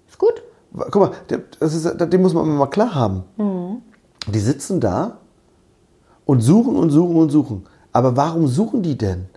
Ist 0.08 0.18
gut. 0.18 0.44
guck 0.74 0.96
mal, 0.96 1.12
das 1.60 1.74
ist, 1.76 2.00
den 2.00 2.22
muss 2.22 2.34
man 2.34 2.48
mal 2.58 2.68
klar 2.68 2.94
haben. 2.96 3.24
Die 4.28 4.40
sitzen 4.40 4.80
da 4.82 5.18
und 6.26 6.42
suchen 6.42 6.76
und 6.76 6.90
suchen 6.90 7.16
und 7.18 7.30
suchen. 7.30 7.66
Aber 7.92 8.16
warum 8.18 8.48
suchen 8.48 8.82
die 8.84 8.98
denn? 8.98 9.28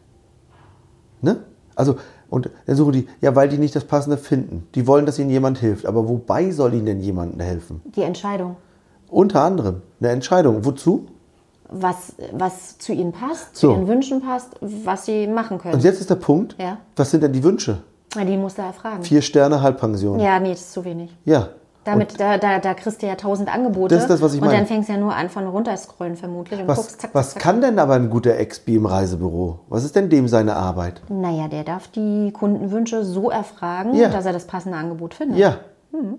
Ne? 1.20 1.38
Also, 1.74 1.96
und 2.30 2.50
dann 2.66 2.76
suchen 2.76 2.92
die, 2.92 3.06
ja, 3.20 3.34
weil 3.36 3.48
die 3.48 3.58
nicht 3.58 3.74
das 3.76 3.84
Passende 3.84 4.16
finden. 4.16 4.66
Die 4.74 4.86
wollen, 4.86 5.06
dass 5.06 5.18
ihnen 5.18 5.30
jemand 5.30 5.58
hilft. 5.58 5.86
Aber 5.86 6.08
wobei 6.08 6.50
soll 6.50 6.74
ihnen 6.74 6.86
denn 6.86 7.00
jemand 7.00 7.40
helfen? 7.40 7.80
Die 7.84 8.02
Entscheidung. 8.02 8.56
Unter 9.08 9.42
anderem 9.42 9.82
eine 10.00 10.10
Entscheidung. 10.10 10.64
Wozu? 10.64 11.06
Was, 11.68 12.14
was 12.32 12.78
zu 12.78 12.92
ihnen 12.92 13.12
passt, 13.12 13.56
So. 13.56 13.68
zu 13.68 13.74
ihren 13.74 13.88
Wünschen 13.88 14.20
passt, 14.22 14.50
was 14.60 15.06
sie 15.06 15.26
machen 15.26 15.58
können. 15.58 15.74
Und 15.74 15.82
jetzt 15.84 16.00
ist 16.00 16.10
der 16.10 16.14
Punkt, 16.16 16.54
Ja. 16.58 16.78
was 16.94 17.10
sind 17.10 17.22
denn 17.22 17.32
die 17.32 17.42
Wünsche? 17.42 17.78
Na, 18.14 18.24
die 18.24 18.36
musst 18.36 18.56
du 18.58 18.62
erfragen. 18.62 19.02
Vier 19.02 19.20
Sterne, 19.20 19.60
Halbpension. 19.62 20.20
Ja, 20.20 20.38
nee, 20.38 20.50
das 20.50 20.60
ist 20.60 20.72
zu 20.72 20.84
wenig. 20.84 21.14
Ja. 21.24 21.48
Damit, 21.86 22.18
da, 22.20 22.36
da, 22.36 22.58
da 22.58 22.74
kriegst 22.74 23.00
du 23.00 23.06
ja 23.06 23.14
tausend 23.14 23.48
Angebote. 23.52 23.94
Das 23.94 24.02
ist 24.04 24.10
das, 24.10 24.20
was 24.20 24.34
ich 24.34 24.40
Und 24.42 24.48
meine. 24.48 24.58
dann 24.58 24.66
fängst 24.66 24.88
du 24.88 24.92
ja 24.92 24.98
nur 24.98 25.14
an 25.14 25.30
von 25.30 25.46
runterscrollen 25.46 26.16
vermutlich 26.16 26.60
und 26.60 26.68
Was, 26.68 26.76
guckst, 26.78 27.00
zack, 27.00 27.10
was 27.14 27.30
zack, 27.30 27.34
zack. 27.34 27.42
kann 27.42 27.60
denn 27.62 27.78
aber 27.78 27.94
ein 27.94 28.10
guter 28.10 28.36
Expi 28.36 28.74
im 28.76 28.86
Reisebüro? 28.86 29.60
Was 29.68 29.84
ist 29.84 29.94
denn 29.96 30.10
dem 30.10 30.26
seine 30.28 30.56
Arbeit? 30.56 31.00
Naja, 31.08 31.48
der 31.48 31.64
darf 31.64 31.88
die 31.88 32.32
Kundenwünsche 32.32 33.04
so 33.04 33.30
erfragen, 33.30 33.94
Ja. 33.94 34.08
dass 34.10 34.26
er 34.26 34.32
das 34.32 34.46
passende 34.46 34.76
Angebot 34.76 35.14
findet. 35.14 35.38
Ja. 35.38 35.58
Hm. 35.92 36.18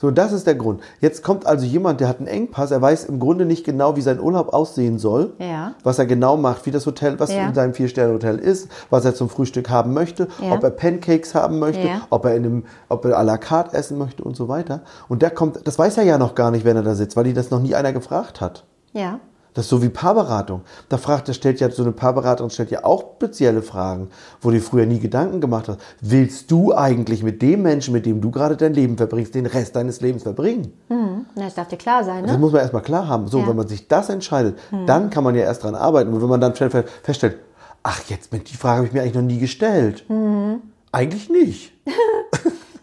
So, 0.00 0.12
das 0.12 0.30
ist 0.30 0.46
der 0.46 0.54
Grund. 0.54 0.80
Jetzt 1.00 1.24
kommt 1.24 1.44
also 1.44 1.66
jemand, 1.66 2.00
der 2.00 2.06
hat 2.08 2.18
einen 2.18 2.28
Engpass, 2.28 2.70
er 2.70 2.80
weiß 2.80 3.06
im 3.06 3.18
Grunde 3.18 3.44
nicht 3.44 3.64
genau, 3.64 3.96
wie 3.96 4.00
sein 4.00 4.20
Urlaub 4.20 4.52
aussehen 4.54 5.00
soll, 5.00 5.32
Ja. 5.40 5.74
was 5.82 5.98
er 5.98 6.06
genau 6.06 6.36
macht, 6.36 6.66
wie 6.66 6.70
das 6.70 6.86
Hotel, 6.86 7.18
was 7.18 7.32
Ja. 7.34 7.48
in 7.48 7.54
seinem 7.54 7.74
Vier-Sterne-Hotel 7.74 8.38
ist, 8.38 8.68
was 8.90 9.04
er 9.04 9.16
zum 9.16 9.28
Frühstück 9.28 9.70
haben 9.70 9.92
möchte, 9.94 10.28
Ja. 10.40 10.52
ob 10.52 10.62
er 10.62 10.70
Pancakes 10.70 11.34
haben 11.34 11.58
möchte, 11.58 11.88
ob 12.10 12.24
er 12.26 12.36
in 12.36 12.44
einem, 12.44 12.64
ob 12.88 13.04
er 13.06 13.18
à 13.18 13.24
la 13.24 13.38
carte 13.38 13.76
essen 13.76 13.98
möchte 13.98 14.22
und 14.22 14.36
so 14.36 14.46
weiter. 14.46 14.82
Und 15.08 15.20
der 15.22 15.30
kommt, 15.30 15.66
das 15.66 15.80
weiß 15.80 15.98
er 15.98 16.04
ja 16.04 16.16
noch 16.16 16.36
gar 16.36 16.52
nicht, 16.52 16.64
wenn 16.64 16.76
er 16.76 16.84
da 16.84 16.94
sitzt, 16.94 17.16
weil 17.16 17.24
die 17.24 17.34
das 17.34 17.50
noch 17.50 17.60
nie 17.60 17.74
einer 17.74 17.92
gefragt 17.92 18.40
hat. 18.40 18.64
Ja. 18.92 19.18
Das 19.58 19.64
ist 19.64 19.70
so 19.70 19.82
wie 19.82 19.88
Paarberatung. 19.88 20.60
Da 20.88 20.98
fragt, 20.98 21.26
der 21.26 21.32
stellt 21.32 21.58
ja 21.58 21.68
so 21.68 21.82
eine 21.82 21.90
Paarberaterin 21.90 22.48
stellt 22.48 22.70
ja 22.70 22.84
auch 22.84 23.14
spezielle 23.16 23.60
Fragen, 23.60 24.08
wo 24.40 24.52
die 24.52 24.60
früher 24.60 24.86
nie 24.86 25.00
Gedanken 25.00 25.40
gemacht 25.40 25.66
hat. 25.66 25.78
Willst 26.00 26.52
du 26.52 26.72
eigentlich 26.76 27.24
mit 27.24 27.42
dem 27.42 27.62
Menschen, 27.62 27.92
mit 27.92 28.06
dem 28.06 28.20
du 28.20 28.30
gerade 28.30 28.56
dein 28.56 28.72
Leben 28.72 28.96
verbringst, 28.96 29.34
den 29.34 29.46
Rest 29.46 29.74
deines 29.74 30.00
Lebens 30.00 30.22
verbringen? 30.22 30.72
Hm. 30.86 31.26
Na, 31.34 31.46
das 31.46 31.56
darf 31.56 31.66
dir 31.66 31.76
klar 31.76 32.04
sein, 32.04 32.22
Das 32.22 32.34
ne? 32.34 32.38
muss 32.38 32.52
man 32.52 32.60
erstmal 32.60 32.82
klar 32.82 33.08
haben. 33.08 33.26
So, 33.26 33.38
Ja. 33.38 33.42
Hm. 33.42 33.50
wenn 33.50 33.56
man 33.56 33.66
sich 33.66 33.88
das 33.88 34.08
entscheidet, 34.10 34.56
dann 34.86 35.10
kann 35.10 35.24
man 35.24 35.34
ja 35.34 35.42
erst 35.42 35.64
dran 35.64 35.74
arbeiten. 35.74 36.12
Und 36.14 36.22
wenn 36.22 36.28
man 36.28 36.40
dann 36.40 36.54
fe- 36.54 36.84
feststellt, 37.02 37.38
ach, 37.82 38.00
jetzt 38.06 38.32
mit 38.32 38.48
die 38.52 38.56
Frage 38.56 38.76
habe 38.76 38.86
ich 38.86 38.92
mir 38.92 39.02
eigentlich 39.02 39.14
noch 39.16 39.22
nie 39.22 39.40
gestellt. 39.40 40.04
Hm. 40.06 40.60
Eigentlich 40.92 41.28
nicht. 41.30 41.72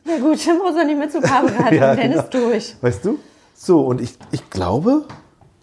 Ja 0.07 0.19
gut, 0.19 0.45
dann 0.45 0.57
muss 0.63 0.75
er 0.75 0.83
nicht 0.85 0.99
mehr 0.99 1.09
zu 1.09 1.19
Paarberatung, 1.21 1.73
Ja, 1.79 1.95
dann 1.95 2.11
genau. 2.11 2.21
ist 2.21 2.29
durch. 2.33 2.75
Weißt 2.81 3.05
du? 3.05 3.17
So, 3.55 3.79
und 3.87 4.01
ich, 4.01 4.17
ich 4.31 4.49
glaube, 4.51 5.05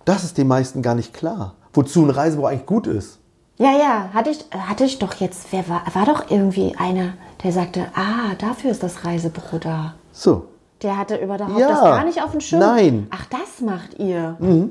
das 0.04 0.24
ist 0.24 0.38
den 0.38 0.48
meisten 0.48 0.82
gar 0.82 0.94
nicht 0.94 1.12
klar. 1.14 1.54
Wozu 1.72 2.04
ein 2.04 2.10
Reisebüro 2.10 2.46
eigentlich 2.48 2.66
gut 2.66 2.86
ist. 2.86 3.18
Ja, 3.56 3.70
ja, 3.72 4.08
hatte 4.12 4.30
ich, 4.30 4.44
hatte 4.56 4.84
ich 4.84 4.98
doch 4.98 5.14
jetzt, 5.14 5.46
wer 5.52 5.68
war, 5.68 5.82
war 5.94 6.04
doch 6.06 6.30
irgendwie 6.30 6.74
einer, 6.78 7.14
der 7.44 7.52
sagte, 7.52 7.86
ah, 7.94 8.34
dafür 8.38 8.70
ist 8.70 8.82
das 8.82 9.04
Reisebüro 9.04 9.58
da. 9.58 9.94
So. 10.12 10.46
Der 10.82 10.96
hatte 10.98 11.16
überhaupt 11.16 11.58
Ja. 11.58 11.68
das 11.68 11.80
gar 11.80 12.04
nicht 12.04 12.22
auf 12.22 12.32
dem 12.32 12.40
Schirm. 12.40 12.60
Nein. 12.60 13.06
Ach, 13.10 13.24
das 13.26 13.60
macht 13.60 13.98
ihr. 13.98 14.36
Mhm. 14.40 14.70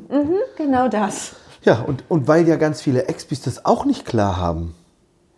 genau 0.57 0.87
das. 0.89 1.35
Ja, 1.63 1.81
und, 1.81 2.03
und 2.09 2.27
weil 2.27 2.47
ja 2.47 2.55
ganz 2.57 2.81
viele 2.81 3.05
Expis 3.07 3.41
das 3.41 3.65
auch 3.65 3.85
nicht 3.85 4.05
klar 4.05 4.37
haben, 4.37 4.75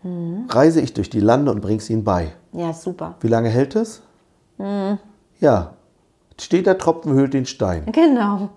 Mhm. 0.05 0.47
reise 0.49 0.81
ich 0.81 0.93
durch 0.93 1.09
die 1.09 1.21
Lande 1.21 1.49
und 1.51 1.61
bring's 1.61 1.89
ihnen 1.89 2.03
bei. 2.03 2.33
Ja, 2.51 2.73
super. 2.73 3.15
Wie 3.21 3.27
lange 3.29 3.47
hält 3.49 3.75
es? 3.77 4.01
Mhm. 4.57 4.97
Ja, 5.39 5.73
steht 6.39 6.65
der 6.65 6.77
Tropfen 6.77 7.13
höhlt 7.13 7.33
den 7.33 7.45
Stein. 7.45 7.85
Genau. 7.91 8.49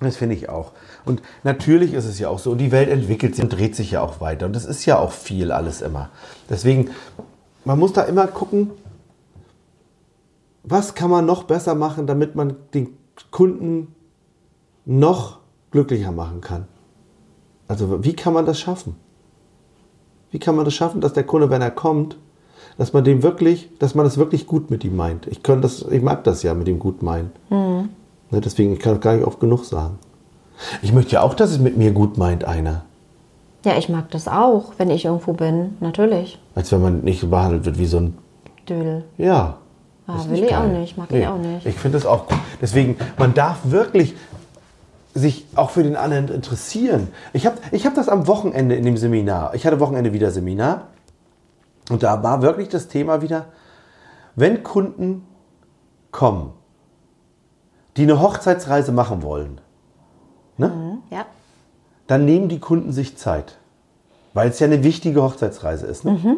Das 0.00 0.16
finde 0.16 0.36
ich 0.36 0.48
auch. 0.48 0.72
Und 1.04 1.22
natürlich 1.42 1.92
ist 1.92 2.04
es 2.04 2.18
ja 2.18 2.28
auch 2.28 2.38
so, 2.38 2.54
die 2.54 2.70
Welt 2.70 2.88
entwickelt 2.88 3.34
sich 3.34 3.42
und 3.42 3.52
dreht 3.52 3.74
sich 3.74 3.92
ja 3.92 4.00
auch 4.00 4.20
weiter. 4.20 4.46
Und 4.46 4.54
das 4.54 4.64
ist 4.64 4.86
ja 4.86 4.98
auch 4.98 5.10
viel 5.10 5.50
alles 5.50 5.82
immer. 5.82 6.10
Deswegen, 6.48 6.90
man 7.64 7.78
muss 7.78 7.92
da 7.92 8.02
immer 8.02 8.26
gucken, 8.28 8.70
was 10.62 10.94
kann 10.94 11.10
man 11.10 11.26
noch 11.26 11.44
besser 11.44 11.74
machen, 11.74 12.06
damit 12.06 12.36
man 12.36 12.56
den 12.74 12.96
Kunden 13.30 13.94
noch 14.84 15.38
glücklicher 15.70 16.12
machen 16.12 16.40
kann. 16.40 16.66
Also 17.66 18.04
wie 18.04 18.14
kann 18.14 18.32
man 18.32 18.46
das 18.46 18.60
schaffen? 18.60 18.96
Wie 20.30 20.38
kann 20.38 20.56
man 20.56 20.64
das 20.64 20.74
schaffen, 20.74 21.00
dass 21.00 21.12
der 21.12 21.24
Kunde, 21.24 21.50
wenn 21.50 21.62
er 21.62 21.70
kommt, 21.70 22.16
dass 22.76 22.92
man 22.92 23.02
dem 23.02 23.22
wirklich, 23.22 23.70
dass 23.78 23.94
man 23.94 24.04
das 24.04 24.18
wirklich 24.18 24.46
gut 24.46 24.70
mit 24.70 24.84
ihm 24.84 24.96
meint? 24.96 25.26
Ich, 25.26 25.42
das, 25.42 25.82
ich 25.82 26.02
mag 26.02 26.22
das 26.24 26.42
ja 26.42 26.54
mit 26.54 26.66
dem 26.66 26.78
gut 26.78 27.02
meinen. 27.02 27.32
Ne, 27.50 27.88
deswegen, 28.30 28.72
ich 28.72 28.78
kann 28.80 28.96
es 28.96 29.00
gar 29.00 29.14
nicht 29.14 29.26
oft 29.26 29.40
genug 29.40 29.64
sagen. 29.64 29.98
Ich 30.82 30.92
möchte 30.92 31.12
ja 31.12 31.22
auch, 31.22 31.34
dass 31.34 31.50
es 31.50 31.58
mit 31.58 31.76
mir 31.76 31.92
gut 31.92 32.18
meint, 32.18 32.44
einer. 32.44 32.84
Ja, 33.64 33.76
ich 33.76 33.88
mag 33.88 34.10
das 34.10 34.28
auch, 34.28 34.72
wenn 34.78 34.90
ich 34.90 35.04
irgendwo 35.04 35.32
bin. 35.32 35.76
Natürlich. 35.80 36.38
Als 36.54 36.70
wenn 36.72 36.82
man 36.82 37.00
nicht 37.00 37.28
behandelt 37.28 37.64
wird 37.64 37.78
wie 37.78 37.86
so 37.86 37.98
ein. 37.98 38.18
Dödel. 38.68 39.04
Ja. 39.16 39.58
Ah, 40.06 40.24
will 40.28 40.42
ich 40.42 40.54
auch 40.54 40.62
geil. 40.62 40.80
nicht, 40.80 40.96
mag 40.96 41.12
ich 41.12 41.26
auch 41.26 41.36
nicht. 41.36 41.66
Ich 41.66 41.74
finde 41.74 41.98
das 41.98 42.06
auch 42.06 42.28
gut. 42.28 42.38
Deswegen, 42.62 42.96
man 43.18 43.34
darf 43.34 43.58
wirklich 43.64 44.14
sich 45.14 45.44
auch 45.54 45.70
für 45.70 45.82
den 45.82 45.96
anderen 45.96 46.28
interessieren. 46.28 47.08
Ich 47.32 47.46
habe 47.46 47.58
ich 47.72 47.84
hab 47.84 47.94
das 47.94 48.08
am 48.08 48.26
Wochenende 48.26 48.74
in 48.74 48.84
dem 48.84 48.96
Seminar. 48.96 49.54
Ich 49.54 49.66
hatte 49.66 49.80
Wochenende 49.80 50.12
wieder 50.12 50.30
Seminar. 50.30 50.88
Und 51.90 52.02
da 52.02 52.22
war 52.22 52.42
wirklich 52.42 52.68
das 52.68 52.88
Thema 52.88 53.22
wieder, 53.22 53.46
wenn 54.36 54.62
Kunden 54.62 55.26
kommen, 56.10 56.52
die 57.98 58.04
eine 58.04 58.20
Hochzeitsreise 58.20 58.92
machen 58.92 59.22
wollen, 59.22 59.60
ne? 60.56 60.98
Ja. 61.10 61.26
dann 62.06 62.24
nehmen 62.24 62.48
die 62.48 62.60
Kunden 62.60 62.92
sich 62.92 63.16
Zeit. 63.18 63.58
Weil 64.34 64.48
es 64.50 64.58
ja 64.60 64.66
eine 64.66 64.84
wichtige 64.84 65.22
Hochzeitsreise 65.22 65.86
ist. 65.86 66.04
Ne? 66.04 66.36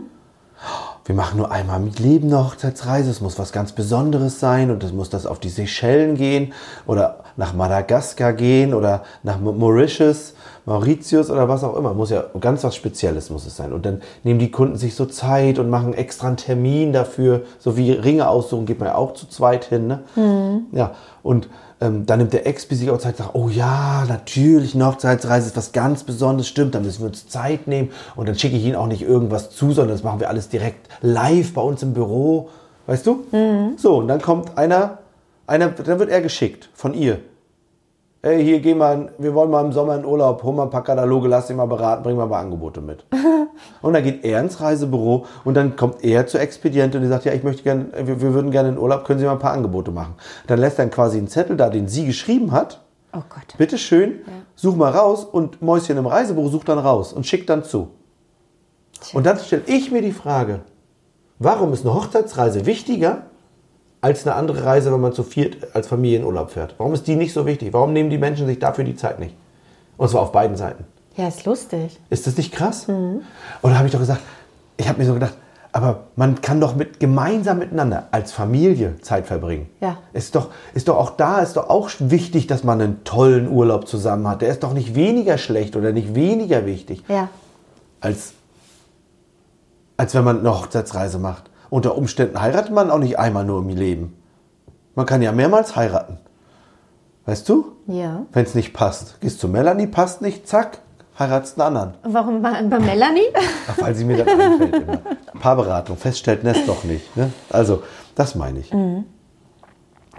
Wir 1.05 1.15
machen 1.15 1.39
nur 1.39 1.51
einmal 1.51 1.81
im 1.81 1.91
Leben 1.99 2.29
eine 2.29 2.45
Hochzeitsreise. 2.47 3.11
Es 3.11 3.21
muss 3.21 3.39
was 3.39 3.53
ganz 3.53 3.73
Besonderes 3.73 4.41
sein 4.41 4.71
und 4.71 4.83
es 4.85 4.93
muss 4.93 5.11
das 5.11 5.27
auf 5.27 5.39
die 5.39 5.49
Seychellen 5.49 6.15
gehen 6.17 6.53
oder 6.87 7.25
nach 7.37 7.53
Madagaskar 7.53 8.33
gehen 8.33 8.75
oder 8.75 9.03
nach 9.23 9.39
Ma- 9.41 9.53
Mauritius, 9.53 10.35
Mauritius 10.71 11.31
oder 11.31 11.49
was 11.49 11.65
auch 11.65 11.77
immer. 11.77 11.95
Muss 11.95 12.11
ja 12.11 12.25
ganz 12.39 12.63
was 12.63 12.77
Spezielles 12.77 13.29
muss 13.29 13.45
es 13.45 13.57
sein. 13.57 13.73
Und 13.73 13.85
dann 13.85 14.03
nehmen 14.23 14.39
die 14.39 14.53
Kunden 14.53 14.77
sich 14.77 14.95
so 14.95 15.05
Zeit 15.05 15.59
und 15.59 15.69
machen 15.69 15.95
extra 15.95 16.29
einen 16.29 16.37
Termin 16.37 16.93
dafür. 16.93 17.43
So 17.59 17.77
wie 17.77 17.91
Ringe 17.91 18.29
aussuchen, 18.29 18.67
geht 18.67 18.79
man 18.79 18.89
ja 18.89 18.95
auch 18.95 19.15
zu 19.15 19.27
zweit 19.27 19.65
hin. 19.65 19.89
Ne? 19.89 20.01
Ja, 20.71 20.93
und 21.25 21.49
ähm, 21.81 22.07
dann 22.07 22.21
nimmt 22.21 22.33
der 22.33 22.47
Ex 22.47 22.69
sich 22.69 22.89
auch 22.89 22.99
Zeit 22.99 23.19
und 23.19 23.25
sagt, 23.25 23.35
oh 23.35 23.49
ja, 23.49 24.05
natürlich, 24.07 24.77
eine 24.77 24.87
Hochzeitsreise 24.87 25.49
ist 25.49 25.57
was 25.57 25.73
ganz 25.73 26.05
Besonderes, 26.05 26.47
stimmt, 26.47 26.77
da 26.77 26.81
müssen 26.81 27.01
wir 27.01 27.09
uns 27.09 27.27
Zeit 27.27 27.67
nehmen 27.67 27.91
und 28.15 28.29
dann 28.29 28.39
schicke 28.39 28.57
ich 28.57 28.65
Ihnen 28.65 28.77
auch 28.77 28.87
nicht 28.87 29.03
irgendwas 29.03 29.51
zu, 29.51 29.73
sondern 29.73 29.97
das 29.97 30.05
machen 30.05 30.21
wir 30.21 30.29
alles 30.29 30.51
direkt 30.51 30.89
live 31.01 31.53
bei 31.55 31.63
uns 31.63 31.83
im 31.83 31.95
Büro, 31.95 32.51
weißt 32.87 33.07
du? 33.07 33.25
So, 33.77 33.97
und 33.97 34.09
dann 34.09 34.21
kommt 34.21 34.57
einer, 34.59 34.99
einer, 35.47 35.69
dann 35.69 35.99
wird 35.99 36.11
er 36.11 36.21
geschickt 36.21 36.69
von 36.75 36.95
ihr. 36.95 37.19
Ey, 38.23 38.45
hier 38.45 38.61
geh 38.61 38.75
mal, 38.75 39.13
wir 39.17 39.35
wollen 39.35 39.51
mal 39.51 39.65
im 39.65 39.73
Sommer 39.73 39.97
in 39.97 40.05
Urlaub, 40.05 40.43
hol 40.43 40.53
mal 40.53 40.65
ein 40.65 40.71
paar 40.71 40.85
Kataloge, 40.85 41.27
lass 41.27 41.47
dich 41.47 41.57
mal 41.57 41.65
beraten, 41.65 42.03
bring 42.03 42.17
mal 42.17 42.25
ein 42.25 42.29
paar 42.29 42.41
Angebote 42.41 42.83
mit. 42.83 43.07
Und 43.81 43.95
dann 43.95 44.05
geht 44.05 44.27
er 44.27 44.41
ins 44.41 44.61
Reisebüro 44.61 45.27
und 45.45 45.55
dann 45.55 45.77
kommt 45.77 46.03
er 46.03 46.27
zur 46.27 46.41
Expedientin 46.41 46.99
und 46.99 47.05
die 47.05 47.09
sagt, 47.09 47.25
ja, 47.25 47.33
ich 47.33 47.43
möchte 47.43 47.63
gerne, 47.63 47.87
wir, 47.95 48.21
wir 48.21 48.35
würden 48.35 48.51
gerne 48.51 48.71
in 48.71 48.79
Urlaub, 48.79 49.05
können 49.05 49.19
Sie 49.19 49.25
mal 49.27 49.33
ein 49.33 49.39
paar 49.39 49.53
Angebote 49.53 49.91
machen. 49.91 50.15
Dann 50.47 50.59
lässt 50.59 50.79
er 50.79 50.89
quasi 50.89 51.19
einen 51.19 51.29
Zettel 51.29 51.57
da, 51.57 51.69
den 51.69 51.89
sie 51.89 52.07
geschrieben 52.07 52.53
hat. 52.53 52.81
Oh 53.13 53.23
Gott. 53.29 53.57
Bitte 53.59 53.77
schön, 53.77 54.21
such 54.55 54.77
mal 54.77 54.91
raus 54.91 55.25
und 55.25 55.61
Mäuschen 55.61 55.99
im 55.99 56.07
Reisebüro 56.07 56.49
sucht 56.49 56.69
dann 56.69 56.79
raus 56.79 57.13
und 57.13 57.27
schickt 57.27 57.51
dann 57.51 57.65
zu. 57.65 57.89
Und 59.13 59.27
dann 59.27 59.39
stelle 59.39 59.63
ich 59.67 59.91
mir 59.91 60.03
die 60.03 60.13
Frage, 60.13 60.61
warum 61.39 61.73
ist 61.73 61.85
eine 61.85 61.95
Hochzeitsreise 61.95 62.67
wichtiger 62.67 63.30
als 64.01 64.27
eine 64.27 64.35
andere 64.37 64.65
Reise, 64.65 64.93
wenn 64.93 65.01
man 65.01 65.13
zu 65.13 65.23
viert 65.23 65.75
als 65.75 65.89
Familie 65.89 66.19
in 66.19 66.25
Urlaub 66.25 66.51
fährt? 66.51 66.75
Warum 66.79 66.95
ist 66.95 67.07
die 67.07 67.17
nicht 67.17 67.33
so 67.33 67.47
wichtig? 67.47 67.73
Warum 67.73 67.93
nehmen 67.93 68.11
die 68.11 68.19
Menschen 68.19 68.47
sich 68.47 68.59
dafür 68.59 68.85
die 68.85 68.97
Zeit 68.97 69.19
nicht? 69.19 69.35
Und 69.97 70.09
zwar 70.09 70.23
auf 70.23 70.33
beiden 70.33 70.57
Seiten. 70.57 70.85
Ja, 71.17 71.29
ist 71.29 71.45
lustig. 71.45 71.99
Ist 72.09 72.27
das 72.27 72.37
nicht 72.37 72.53
krass? 72.53 72.87
Und 72.89 73.23
da 73.63 73.75
habe 73.77 73.87
ich 73.87 73.93
doch 73.93 73.99
gesagt, 74.01 74.21
ich 74.79 74.89
habe 74.89 74.99
mir 74.99 75.05
so 75.07 75.13
gedacht, 75.15 75.35
aber 75.73 76.05
man 76.17 76.41
kann 76.41 76.61
doch 76.61 76.75
mit, 76.75 76.99
gemeinsam 76.99 77.59
miteinander 77.59 78.09
als 78.11 78.33
Familie 78.33 78.99
Zeit 79.03 79.27
verbringen. 79.27 79.69
Ja. 79.81 79.99
Ist 80.13 80.35
doch, 80.35 80.49
ist 80.75 80.89
doch 80.89 80.97
auch 80.97 81.11
da, 81.11 81.41
ist 81.41 81.57
doch 81.57 81.69
auch 81.69 81.91
wichtig, 81.99 82.47
dass 82.47 82.65
man 82.65 82.81
einen 82.81 83.05
tollen 83.05 83.49
Urlaub 83.49 83.87
zusammen 83.87 84.27
hat. 84.27 84.41
Der 84.41 84.49
ist 84.49 84.63
doch 84.63 84.73
nicht 84.73 84.95
weniger 84.95 85.37
schlecht 85.39 85.77
oder 85.77 85.93
nicht 85.93 86.15
weniger 86.15 86.65
wichtig, 86.67 87.05
Ja. 87.09 87.29
als, 88.01 88.33
als 89.97 90.15
wenn 90.15 90.25
man 90.25 90.41
eine 90.41 90.59
Hochzeitsreise 90.59 91.19
macht. 91.19 91.50
Unter 91.71 91.97
Umständen 91.97 92.41
heiratet 92.41 92.73
man 92.73 92.91
auch 92.91 92.99
nicht 92.99 93.19
einmal 93.19 93.45
nur 93.45 93.61
im 93.61 93.69
Leben. 93.69 94.17
Man 94.95 95.07
kann 95.07 95.23
ja 95.23 95.33
mehrmals 95.33 95.77
heiraten. 95.77 96.19
Weißt 97.27 97.49
du? 97.49 97.73
Ja. 97.87 98.23
Wenn 98.33 98.45
es 98.45 98.55
nicht 98.55 98.73
passt. 98.73 99.21
Gehst 99.21 99.39
zu 99.41 99.47
Melanie, 99.49 99.87
passt 99.87 100.21
nicht, 100.21 100.49
zack, 100.49 100.79
heiratst 101.19 101.61
einen 101.61 101.77
anderen. 101.77 101.95
Warum 102.03 102.43
bei, 102.43 102.61
bei 102.65 102.81
Melanie? 102.81 103.29
Ach, 103.69 103.81
weil 103.83 103.95
sie 103.95 104.05
mir 104.05 104.25
dann 104.25 104.41
einfällt 104.41 104.75
immer. 104.75 104.99
Paarberatung, 105.41 105.97
feststellt 105.97 106.43
Nest 106.43 106.67
doch 106.69 106.83
nicht. 106.85 107.17
Ne? 107.17 107.31
Also, 107.51 107.83
das 108.17 108.35
meine 108.35 108.59
ich. 108.59 108.73
Mhm. 108.73 109.05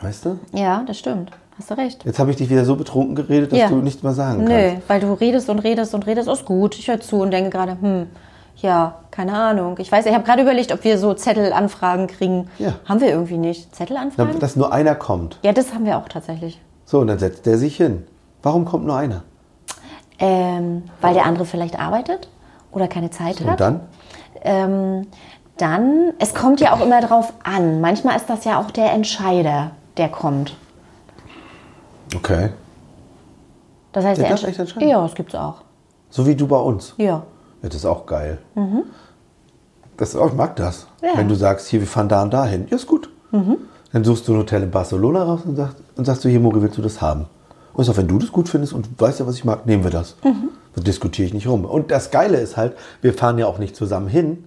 Weißt 0.01 0.25
du? 0.25 0.39
Ja, 0.53 0.83
das 0.87 0.97
stimmt. 0.97 1.31
Hast 1.57 1.69
du 1.69 1.73
recht. 1.77 2.05
Jetzt 2.05 2.17
habe 2.17 2.31
ich 2.31 2.37
dich 2.37 2.49
wieder 2.49 2.63
so 2.65 2.75
betrunken 2.77 3.13
geredet, 3.15 3.51
dass 3.51 3.59
Ja. 3.59 3.67
du 3.67 3.75
nichts 3.75 4.01
mehr 4.03 4.13
sagen 4.13 4.45
Nö, 4.45 4.69
kannst. 4.71 4.89
weil 4.89 4.99
du 5.01 5.13
redest 5.13 5.49
und 5.49 5.59
redest 5.59 5.93
und 5.93 6.07
redest. 6.07 6.29
Ist 6.29 6.45
gut. 6.45 6.75
Ich 6.79 6.87
höre 6.87 7.01
zu 7.01 7.17
und 7.19 7.31
denke 7.31 7.49
gerade, 7.51 7.77
hm, 7.79 8.07
ja, 8.61 8.95
keine 9.11 9.33
Ahnung. 9.33 9.75
Ich 9.79 9.91
weiß, 9.91 10.05
ich 10.05 10.13
habe 10.13 10.23
gerade 10.23 10.41
überlegt, 10.41 10.71
ob 10.71 10.83
wir 10.83 10.97
so 10.97 11.13
Zettelanfragen 11.13 12.07
kriegen. 12.07 12.49
Ja. 12.59 12.73
Haben 12.85 13.01
wir 13.01 13.09
irgendwie 13.09 13.37
nicht. 13.37 13.75
Zettelanfragen? 13.75 14.39
Dass 14.39 14.55
nur 14.55 14.71
einer 14.71 14.95
kommt. 14.95 15.37
ja, 15.43 15.51
das 15.53 15.73
haben 15.73 15.85
wir 15.85 15.97
auch 15.97 16.07
tatsächlich. 16.07 16.59
So, 16.85 16.99
und 16.99 17.07
dann 17.07 17.19
setzt 17.19 17.45
der 17.45 17.57
sich 17.57 17.75
hin. 17.77 18.05
Warum 18.43 18.65
kommt 18.65 18.85
nur 18.85 18.95
einer? 18.95 19.23
Ähm, 20.19 20.83
weil 20.99 21.13
der 21.13 21.25
andere 21.25 21.45
vielleicht 21.45 21.79
arbeitet 21.79 22.29
oder 22.71 22.87
keine 22.87 23.09
Zeit 23.09 23.39
hat. 23.41 23.47
Und 23.47 23.59
dann? 23.59 23.79
Ähm, 24.43 25.07
dann, 25.57 26.13
es 26.19 26.33
kommt 26.33 26.59
ja 26.61 26.73
auch 26.73 26.81
immer 26.81 27.01
drauf 27.01 27.33
an. 27.43 27.81
Manchmal 27.81 28.15
ist 28.17 28.29
das 28.29 28.45
ja 28.45 28.59
auch 28.59 28.71
der 28.71 28.91
Entscheider, 28.93 29.71
der 29.97 30.09
kommt. 30.09 30.55
Okay. 32.15 32.49
Das 33.93 34.05
heißt, 34.05 34.19
Der 34.21 34.27
der 34.27 34.37
darf 34.37 34.47
echt 34.47 34.59
entscheiden? 34.59 34.87
Ja, 34.89 35.01
das 35.01 35.15
gibt's 35.15 35.35
auch. 35.35 35.55
So 36.09 36.25
wie 36.25 36.35
du 36.35 36.47
bei 36.47 36.57
uns. 36.57 36.93
Ja. 36.97 37.23
Das 37.61 37.75
ist 37.75 37.85
auch 37.85 38.05
geil. 38.05 38.39
Das 39.97 40.09
ist 40.09 40.15
auch, 40.15 40.27
ich 40.27 40.33
mag 40.33 40.55
das. 40.55 40.87
Ja. 41.01 41.09
Wenn 41.15 41.27
du 41.27 41.35
sagst, 41.35 41.67
hier, 41.67 41.79
wir 41.79 41.87
fahren 41.87 42.09
da 42.09 42.23
und 42.23 42.33
dahin. 42.33 42.67
Ja, 42.69 42.75
ist 42.75 42.87
gut. 42.87 43.09
Dann 43.31 44.03
suchst 44.03 44.27
du 44.27 44.33
ein 44.33 44.39
Hotel 44.39 44.63
in 44.63 44.71
Barcelona 44.71 45.23
raus 45.23 45.41
und 45.45 45.55
sagst, 45.55 45.77
und 45.95 46.05
sagst 46.05 46.23
du, 46.25 46.29
hier, 46.29 46.39
Mori, 46.39 46.61
willst 46.61 46.77
du 46.77 46.81
das 46.81 47.01
haben? 47.01 47.25
Und 47.73 47.89
auch 47.89 47.97
wenn 47.97 48.07
du 48.07 48.17
das 48.17 48.31
gut 48.31 48.49
findest 48.49 48.73
und 48.73 48.89
weißt 48.99 49.19
ja, 49.19 49.27
was 49.27 49.35
ich 49.35 49.45
mag, 49.45 49.65
nehmen 49.65 49.83
wir 49.83 49.91
das. 49.91 50.15
Da 50.75 50.81
diskutiere 50.81 51.27
ich 51.27 51.33
nicht 51.33 51.47
rum. 51.47 51.65
Und 51.65 51.91
das 51.91 52.11
Geile 52.11 52.37
ist 52.37 52.57
halt, 52.57 52.73
wir 53.01 53.13
fahren 53.13 53.37
ja 53.37 53.45
auch 53.45 53.59
nicht 53.59 53.75
zusammen 53.75 54.07
hin. 54.07 54.45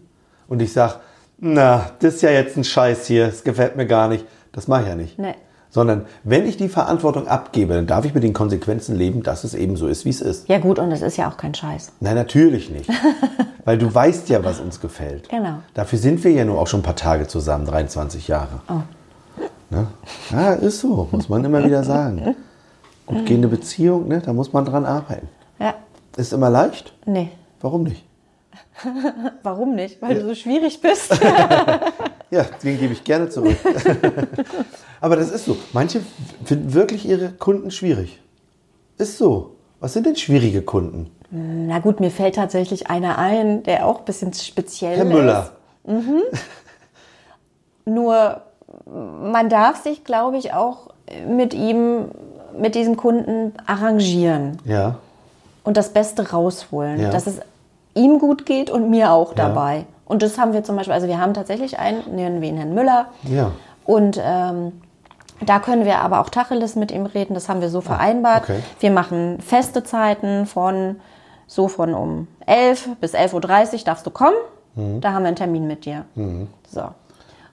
Und 0.49 0.61
ich 0.61 0.73
sag, 0.73 1.01
na, 1.39 1.91
das 2.01 2.17
ist 2.17 2.23
ja 2.23 2.31
jetzt 2.31 2.57
ein 2.57 2.65
Scheiß 2.65 3.07
hier, 3.07 3.27
das 3.27 3.45
gefällt 3.45 3.77
mir 3.77 3.87
gar 3.87 4.09
nicht. 4.09 4.27
Das 4.53 4.69
mache 4.69 4.83
ich 4.83 4.89
ja 4.89 4.95
nicht. 4.95 5.19
Nee. 5.19 5.35
Sondern 5.75 6.07
wenn 6.23 6.47
ich 6.47 6.57
die 6.57 6.69
Verantwortung 6.69 7.27
abgebe, 7.27 7.75
dann 7.75 7.89
darf 7.89 8.05
ich 8.05 8.15
mit 8.15 8.23
den 8.23 8.33
Konsequenzen 8.33 8.95
leben, 8.95 9.25
dass 9.25 9.43
es 9.43 9.55
eben 9.55 9.77
so 9.77 9.89
ist, 9.89 10.05
wie 10.05 10.11
es 10.11 10.21
ist. 10.21 10.49
Ja 10.49 10.59
gut, 10.59 10.79
und 10.79 10.89
das 10.91 11.03
ist 11.03 11.17
ja 11.17 11.29
auch 11.29 11.37
kein 11.37 11.53
Scheiß. 11.53 11.91
Nein, 11.99 12.15
natürlich 12.15 12.71
nicht. 12.71 12.89
Weil 13.65 13.77
du 13.79 13.93
weißt 13.93 14.29
ja, 14.29 14.45
was 14.45 14.61
uns 14.61 14.81
gefällt. 14.81 15.29
Genau. 15.29 15.59
Dafür 15.75 15.99
sind 15.99 16.23
wir 16.23 16.31
ja 16.31 16.45
nur 16.45 16.61
auch 16.61 16.69
schon 16.69 16.79
ein 16.79 16.85
paar 16.85 16.95
Tage 16.95 17.27
zusammen, 17.27 17.67
23 17.67 18.29
Jahre. 18.29 18.61
Oh. 18.69 18.83
Ne? 19.71 19.89
Ja, 20.31 20.53
ist 20.53 20.79
so, 20.79 21.09
muss 21.11 21.29
man 21.29 21.45
immer 21.45 21.65
wieder 21.65 21.83
sagen. 21.83 22.37
Gut 23.07 23.27
gehende 23.27 23.49
Beziehung, 23.49 24.07
ne? 24.07 24.23
da 24.25 24.33
muss 24.33 24.53
man 24.53 24.65
dran 24.65 24.85
arbeiten. 24.85 25.29
Ja. 25.59 25.75
Ist 26.17 26.33
immer 26.33 26.51
leicht? 26.51 26.95
Nee. 27.05 27.31
Warum 27.61 27.83
nicht? 27.83 28.05
Warum 29.43 29.75
nicht? 29.75 30.01
Weil 30.01 30.15
du 30.15 30.25
so 30.25 30.37
schwierig 30.37 30.81
bist. 30.81 31.13
Ja, 32.35 32.45
den 32.65 32.79
gebe 32.79 32.93
ich 32.93 33.05
gerne 33.05 33.29
zurück. 33.29 33.57
Aber 35.01 35.17
das 35.17 35.31
ist 35.31 35.45
so. 35.45 35.57
Manche 35.73 36.01
finden 36.45 36.75
wirklich 36.75 37.07
ihre 37.09 37.29
Kunden 37.31 37.71
schwierig. 37.71 38.21
Ist 38.99 39.19
so. 39.19 39.55
Was 39.81 39.93
sind 39.93 40.07
denn 40.07 40.17
schwierige 40.17 40.63
Kunden? 40.63 41.11
Na 41.31 41.79
gut, 41.79 42.01
mir 42.01 42.11
fällt 42.11 42.35
tatsächlich 42.37 42.89
einer 42.89 43.19
ein, 43.19 43.63
der 43.63 43.87
auch 43.87 44.01
ein 44.01 44.05
bisschen 44.05 44.33
speziell 44.33 44.97
Herr 44.97 45.05
Müller. 45.05 45.51
ist. 45.85 45.93
Nur 47.85 48.41
man 48.85 49.49
darf 49.49 49.83
sich, 49.83 50.05
glaube 50.05 50.37
ich, 50.39 50.53
auch 50.55 50.89
mit 51.29 51.55
ihm, 51.55 52.07
mit 52.59 52.75
diesem 52.75 52.97
Kunden 52.97 53.53
arrangieren 53.67 54.59
Ja. 54.65 54.97
und 55.65 55.77
das 55.77 55.91
Beste 55.91 56.31
rausholen, 56.31 57.01
Ja. 57.01 57.11
dass 57.11 57.27
es 57.27 57.41
ihm 57.95 58.19
gut 58.19 58.47
geht 58.47 58.71
und 58.71 58.91
mir 58.91 59.13
auch 59.13 59.35
dabei. 59.35 59.85
Und 60.07 60.23
das 60.23 60.39
haben 60.39 60.53
wir 60.53 60.63
zum 60.65 60.77
Beispiel, 60.77 60.93
also 60.93 61.07
wir 61.09 61.19
haben 61.21 61.35
tatsächlich 61.35 61.79
einen, 61.79 62.15
nennen 62.15 62.41
wir 62.41 62.49
ihn 62.49 62.57
Herrn 62.57 62.75
Müller. 62.75 63.07
Ja. 63.23 63.53
Und 63.87 64.21
ähm, 64.23 64.73
da 65.45 65.59
können 65.59 65.85
wir 65.85 65.99
aber 66.01 66.21
auch 66.21 66.29
Tacheles 66.31 66.77
mit 66.77 66.91
ihm 66.93 67.07
reden, 67.07 67.35
das 67.35 67.49
haben 67.49 67.61
wir 67.61 67.69
so 67.71 67.81
vereinbart. 67.81 68.45
okay. 68.45 68.61
Wir 68.81 68.91
machen 68.91 69.39
feste 69.41 69.83
Zeiten 69.83 70.47
von 70.47 70.97
so 71.47 71.69
von 71.69 71.93
um 71.95 72.29
11 72.47 72.91
bis 73.01 73.15
11.30 73.15 73.73
Uhr 73.75 73.79
darfst 73.85 74.07
du 74.07 74.11
kommen. 74.11 74.37
Mhm. 74.75 75.01
Da 75.01 75.13
haben 75.13 75.23
wir 75.23 75.29
einen 75.29 75.37
Termin 75.37 75.67
mit 75.67 75.85
dir. 75.85 76.05
So. 76.71 76.83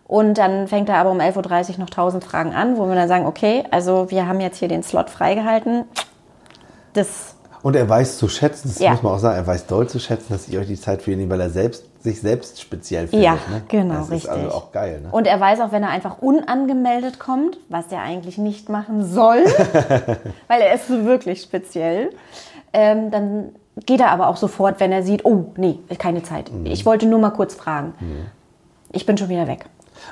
Und 0.07 0.33
dann 0.37 0.67
fängt 0.67 0.89
er 0.89 0.95
aber 0.97 1.11
um 1.11 1.19
11.30 1.19 1.73
Uhr 1.73 1.79
noch 1.79 1.87
1000 1.87 2.23
Fragen 2.23 2.53
an, 2.53 2.77
wo 2.77 2.87
wir 2.87 2.95
dann 2.95 3.07
sagen, 3.07 3.25
okay, 3.25 3.63
also 3.71 4.09
wir 4.11 4.27
haben 4.27 4.39
jetzt 4.41 4.57
hier 4.57 4.67
den 4.67 4.83
Slot 4.83 5.09
freigehalten. 5.09 5.85
Das, 6.93 7.35
Und 7.63 7.75
er 7.75 7.87
weiß 7.87 8.17
zu 8.17 8.27
schätzen, 8.27 8.69
das 8.69 8.79
Ja. 8.79 8.91
muss 8.91 9.03
man 9.03 9.13
auch 9.13 9.19
sagen, 9.19 9.37
er 9.37 9.47
weiß 9.47 9.67
doll 9.67 9.87
zu 9.87 9.99
schätzen, 9.99 10.27
dass 10.33 10.47
ich 10.47 10.57
euch 10.57 10.67
die 10.67 10.79
Zeit 10.79 11.01
für 11.01 11.11
ihn 11.11 11.19
nehme, 11.19 11.31
weil 11.31 11.41
er 11.41 11.49
selbst, 11.49 11.85
sich 12.03 12.21
selbst 12.21 12.59
speziell 12.61 13.07
findet. 13.07 13.25
ja, 13.25 13.33
ne? 13.33 13.61
genau, 13.67 13.95
das 13.95 14.11
richtig. 14.11 14.31
ist 14.31 14.37
also 14.37 14.51
auch 14.51 14.71
geil. 14.71 15.01
Ne? 15.01 15.09
Und 15.11 15.27
er 15.27 15.39
weiß 15.39 15.59
auch, 15.61 15.71
wenn 15.71 15.83
er 15.83 15.89
einfach 15.89 16.19
unangemeldet 16.19 17.19
kommt, 17.19 17.57
was 17.69 17.91
er 17.91 18.01
eigentlich 18.01 18.37
nicht 18.37 18.69
machen 18.69 19.05
soll, 19.05 19.43
weil 20.47 20.61
er 20.61 20.73
ist 20.73 20.87
so 20.87 21.05
wirklich 21.05 21.41
speziell, 21.41 22.09
ähm, 22.73 23.11
dann 23.11 23.49
geht 23.85 23.99
er 23.99 24.11
aber 24.11 24.27
auch 24.27 24.37
sofort, 24.37 24.79
wenn 24.79 24.91
er 24.91 25.03
sieht, 25.03 25.25
oh, 25.25 25.53
nee, 25.57 25.79
keine 25.97 26.23
Zeit. 26.23 26.51
Mhm. 26.51 26.65
Ich 26.65 26.85
wollte 26.85 27.05
nur 27.05 27.19
mal 27.19 27.31
kurz 27.31 27.55
fragen. 27.55 27.93
Ich 28.91 29.05
bin 29.05 29.17
schon 29.17 29.29
wieder 29.29 29.47
weg. 29.47 29.65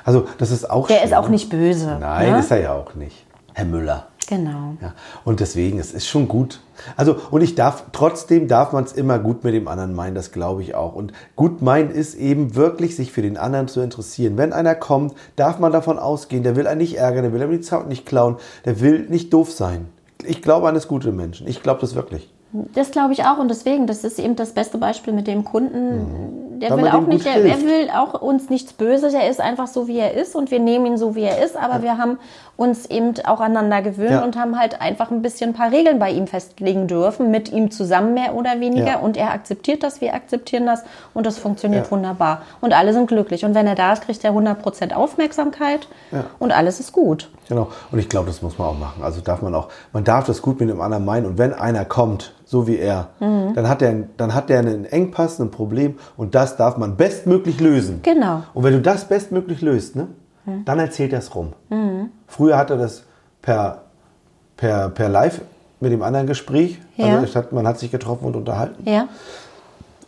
Also 0.04 0.26
das 0.38 0.50
ist 0.50 0.70
auch 0.70 0.86
Der 0.86 0.96
schön, 0.96 1.06
ist 1.06 1.14
auch 1.14 1.28
nicht 1.28 1.50
böse. 1.50 1.98
Nein, 2.00 2.32
ne? 2.32 2.38
ist 2.38 2.50
er 2.50 2.60
ja 2.60 2.74
auch 2.74 2.94
nicht. 2.94 3.26
Herr 3.54 3.64
Müller. 3.64 4.06
Genau. 4.30 4.76
Ja, 4.80 4.94
und 5.24 5.40
deswegen, 5.40 5.80
es 5.80 5.92
ist 5.92 6.06
schon 6.06 6.28
gut. 6.28 6.60
Also, 6.96 7.16
und 7.32 7.40
ich 7.40 7.56
darf, 7.56 7.86
trotzdem 7.90 8.46
darf 8.46 8.72
man 8.72 8.84
es 8.84 8.92
immer 8.92 9.18
gut 9.18 9.42
mit 9.42 9.54
dem 9.54 9.66
anderen 9.66 9.92
meinen, 9.92 10.14
das 10.14 10.30
glaube 10.30 10.62
ich 10.62 10.76
auch. 10.76 10.94
Und 10.94 11.12
gut 11.34 11.62
meinen 11.62 11.90
ist 11.90 12.14
eben 12.14 12.54
wirklich, 12.54 12.94
sich 12.94 13.10
für 13.10 13.22
den 13.22 13.36
anderen 13.36 13.66
zu 13.66 13.80
interessieren. 13.80 14.38
Wenn 14.38 14.52
einer 14.52 14.76
kommt, 14.76 15.14
darf 15.34 15.58
man 15.58 15.72
davon 15.72 15.98
ausgehen, 15.98 16.44
der 16.44 16.54
will 16.54 16.68
einen 16.68 16.80
nicht 16.80 16.96
ärgern, 16.96 17.24
der 17.24 17.32
will 17.32 17.42
einem 17.42 17.50
die 17.50 17.60
Zeit 17.60 17.88
nicht 17.88 18.06
klauen, 18.06 18.36
der 18.64 18.80
will 18.80 19.00
nicht 19.08 19.32
doof 19.32 19.50
sein. 19.50 19.88
Ich 20.22 20.42
glaube 20.42 20.68
an 20.68 20.76
das 20.76 20.86
gute 20.86 21.10
Menschen. 21.10 21.48
Ich 21.48 21.62
glaube 21.62 21.80
das 21.80 21.96
wirklich. 21.96 22.30
Das 22.52 22.90
glaube 22.90 23.12
ich 23.12 23.24
auch 23.24 23.38
und 23.38 23.48
deswegen, 23.48 23.86
das 23.86 24.02
ist 24.02 24.18
eben 24.18 24.34
das 24.34 24.50
beste 24.52 24.76
Beispiel 24.76 25.12
mit 25.12 25.28
dem 25.28 25.44
Kunden. 25.44 26.58
Der 26.60 26.70
Weil 26.70 26.78
will 26.82 26.88
auch 26.88 27.06
nicht, 27.06 27.24
der, 27.24 27.36
er 27.44 27.60
will 27.62 27.88
auch 27.96 28.20
uns 28.20 28.50
nichts 28.50 28.72
Böses, 28.72 29.14
er 29.14 29.30
ist 29.30 29.40
einfach 29.40 29.66
so, 29.68 29.86
wie 29.86 29.98
er 29.98 30.14
ist 30.14 30.34
und 30.34 30.50
wir 30.50 30.58
nehmen 30.58 30.84
ihn 30.86 30.98
so, 30.98 31.14
wie 31.14 31.22
er 31.22 31.42
ist, 31.42 31.56
aber 31.56 31.82
wir 31.82 31.96
haben 31.96 32.18
uns 32.56 32.84
eben 32.86 33.14
auch 33.24 33.40
aneinander 33.40 33.80
gewöhnt 33.82 34.10
Ja. 34.10 34.24
und 34.24 34.36
haben 34.36 34.58
halt 34.58 34.80
einfach 34.80 35.10
ein 35.12 35.22
bisschen 35.22 35.50
ein 35.50 35.54
paar 35.54 35.70
Regeln 35.70 35.98
bei 36.00 36.10
ihm 36.10 36.26
festlegen 36.26 36.86
dürfen, 36.88 37.30
mit 37.30 37.50
ihm 37.52 37.70
zusammen 37.70 38.12
mehr 38.14 38.34
oder 38.34 38.58
weniger 38.60 38.86
Ja. 38.86 38.98
und 38.98 39.16
er 39.16 39.30
akzeptiert 39.30 39.82
das, 39.84 40.00
wir 40.00 40.12
akzeptieren 40.12 40.66
das 40.66 40.82
und 41.14 41.24
das 41.24 41.38
funktioniert 41.38 41.86
Ja. 41.86 41.90
wunderbar 41.92 42.42
und 42.60 42.76
alle 42.76 42.92
sind 42.92 43.06
glücklich 43.06 43.44
und 43.44 43.54
wenn 43.54 43.66
er 43.68 43.76
da 43.76 43.92
ist, 43.94 44.02
kriegt 44.04 44.22
er 44.24 44.32
100% 44.34 44.92
Aufmerksamkeit 44.92 45.88
und 46.40 46.52
alles 46.52 46.80
ist 46.80 46.92
gut. 46.92 47.30
Genau. 47.50 47.68
Und 47.92 47.98
ich 47.98 48.08
glaube, 48.08 48.28
das 48.28 48.40
muss 48.40 48.56
man 48.58 48.68
auch 48.68 48.78
machen. 48.78 49.02
Also 49.02 49.20
darf 49.20 49.42
man 49.42 49.54
auch, 49.54 49.68
man 49.92 50.04
darf 50.04 50.24
das 50.24 50.40
gut 50.40 50.58
mit 50.60 50.70
dem 50.70 50.80
anderen 50.80 51.04
meinen. 51.04 51.26
Und 51.26 51.36
wenn 51.36 51.52
einer 51.52 51.84
kommt, 51.84 52.32
so 52.46 52.66
wie 52.66 52.78
er, 52.78 53.08
Mhm. 53.20 53.52
dann 53.54 53.68
hat 53.68 53.82
der, 53.82 54.04
dann 54.16 54.32
hat 54.34 54.48
der 54.48 54.60
einen 54.60 54.86
Engpass, 54.86 55.38
ein 55.38 55.50
Problem 55.50 55.98
und 56.16 56.34
das 56.34 56.56
darf 56.56 56.78
man 56.78 56.96
bestmöglich 56.96 57.60
lösen. 57.60 58.00
Genau. 58.02 58.44
Und 58.54 58.64
wenn 58.64 58.72
du 58.72 58.80
das 58.80 59.04
bestmöglich 59.06 59.60
löst, 59.60 59.96
ne, 59.96 60.06
dann 60.64 60.78
erzählt 60.78 61.12
er 61.12 61.18
es 61.18 61.34
rum. 61.34 61.52
Früher 62.26 62.56
hat 62.56 62.70
er 62.70 62.76
das 62.78 63.02
per, 63.42 63.82
per, 64.56 64.88
per 64.88 65.08
Live 65.08 65.42
mit 65.80 65.92
dem 65.92 66.02
anderen 66.02 66.26
Gespräch. 66.26 66.80
Ja. 66.96 67.18
Also 67.18 67.42
man 67.50 67.66
hat 67.66 67.78
sich 67.78 67.90
getroffen 67.90 68.24
und 68.24 68.36
unterhalten. 68.36 68.88
Ja, 68.88 69.08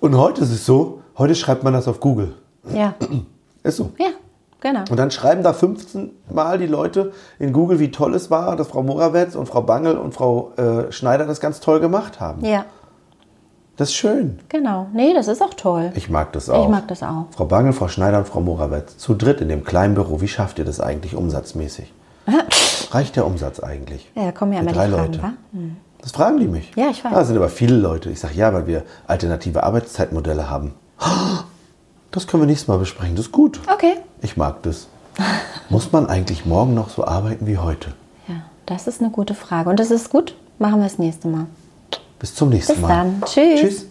Und 0.01 0.17
heute 0.17 0.43
ist 0.43 0.51
es 0.53 0.65
so, 0.67 1.01
heute 1.19 1.35
schreibt 1.35 1.65
man 1.65 1.73
das 1.75 1.87
auf 1.89 2.01
Google. 2.01 2.35
ja, 2.73 2.95
Ist 3.63 3.77
so. 3.77 3.91
ja, 3.99 4.07
genau. 4.63 4.81
Und 4.91 4.97
dann 4.97 5.11
schreiben 5.11 5.43
da 5.43 5.53
15 5.53 6.11
Mal 6.31 6.57
die 6.57 6.67
Leute 6.67 7.13
in 7.39 7.53
Google, 7.53 7.79
wie 7.81 7.91
toll 7.91 8.15
es 8.15 8.31
war, 8.31 8.57
dass 8.57 8.69
Frau 8.69 8.83
Morawetz 8.83 9.35
und 9.35 9.47
Frau 9.47 9.61
Bangel 9.61 9.99
und 9.99 10.15
Frau 10.15 10.53
äh, 10.57 10.91
Schneider 10.91 11.27
das 11.27 11.41
ganz 11.41 11.61
toll 11.61 11.81
gemacht 11.81 12.19
haben. 12.21 12.43
Ja, 12.45 12.65
Das 13.77 13.89
ist 13.91 13.95
schön. 13.95 14.39
genau. 14.49 14.87
Nee, 14.95 15.13
das 15.15 15.29
ist 15.29 15.43
auch 15.43 15.55
toll. 15.55 15.93
Ich 15.95 16.09
mag 16.09 16.33
das 16.33 16.49
auch. 16.49 16.65
Ich 16.65 16.71
mag 16.71 16.89
das 16.89 17.03
auch. 17.03 17.27
Frau 17.37 17.45
Bangel, 17.45 17.73
Frau 17.75 17.89
Schneider 17.89 18.19
und 18.19 18.29
Frau 18.29 18.41
Morawetz. 18.41 18.97
Zu 18.97 19.15
dritt 19.15 19.41
in 19.43 19.49
dem 19.51 19.65
kleinen 19.65 19.95
Büro. 19.95 20.21
Wie 20.23 20.29
schafft 20.29 20.59
ihr 20.59 20.65
das 20.65 20.81
eigentlich 20.81 21.15
umsatzmäßig? 21.15 21.93
Reicht 22.93 23.17
der 23.17 23.27
Umsatz 23.27 23.61
eigentlich? 23.61 24.11
Ja, 24.15 24.27
da 24.27 24.33
kommen 24.33 24.53
ja 24.53 24.61
immer 24.61 24.73
drei 24.73 24.87
die 24.87 24.93
Fragen, 24.93 25.13
Leute. 25.13 25.23
wa? 25.23 25.33
Hm. 25.53 25.77
Das 26.01 26.13
fragen 26.13 26.39
die 26.39 26.49
mich. 26.49 26.73
Ja, 26.77 26.89
ich 26.91 27.05
weiß. 27.05 27.13
Da 27.13 27.25
sind 27.25 27.37
aber 27.37 27.49
viele 27.49 27.77
Leute. 27.77 28.11
Ich 28.11 28.19
sage, 28.21 28.35
ja, 28.35 28.53
weil 28.53 28.67
wir 28.67 28.83
alternative 29.07 29.63
Arbeitszeitmodelle 29.63 30.51
haben. 30.51 30.75
Das 32.13 32.27
können 32.27 32.43
wir 32.43 32.47
nächstes 32.47 32.69
Mal 32.69 32.79
besprechen. 32.79 33.17
Das 33.17 33.27
ist 33.27 33.33
gut. 33.33 33.59
Okay. 33.73 33.95
Ich 34.21 34.37
mag 34.37 34.63
das. 34.63 34.87
Muss 35.71 35.91
man 35.93 36.07
eigentlich 36.07 36.45
morgen 36.47 36.75
noch 36.75 36.91
so 36.91 37.05
arbeiten 37.05 37.47
wie 37.47 37.59
heute? 37.59 37.93
Ja, 38.29 38.37
das 38.67 38.87
ist 38.87 39.01
eine 39.01 39.11
gute 39.11 39.35
Frage. 39.35 39.71
Und 39.71 39.81
das 39.81 39.91
ist 39.91 40.11
gut. 40.11 40.37
Machen 40.59 40.77
wir 40.77 40.85
das 40.85 40.99
nächste 40.99 41.29
Mal. 41.29 41.47
Bis 42.19 42.35
zum 42.35 42.51
nächsten 42.51 42.75
Bis 42.75 42.83
Mal. 42.83 42.89
dann. 42.89 43.23
Tschüss. 43.25 43.61
Tschüss. 43.61 43.87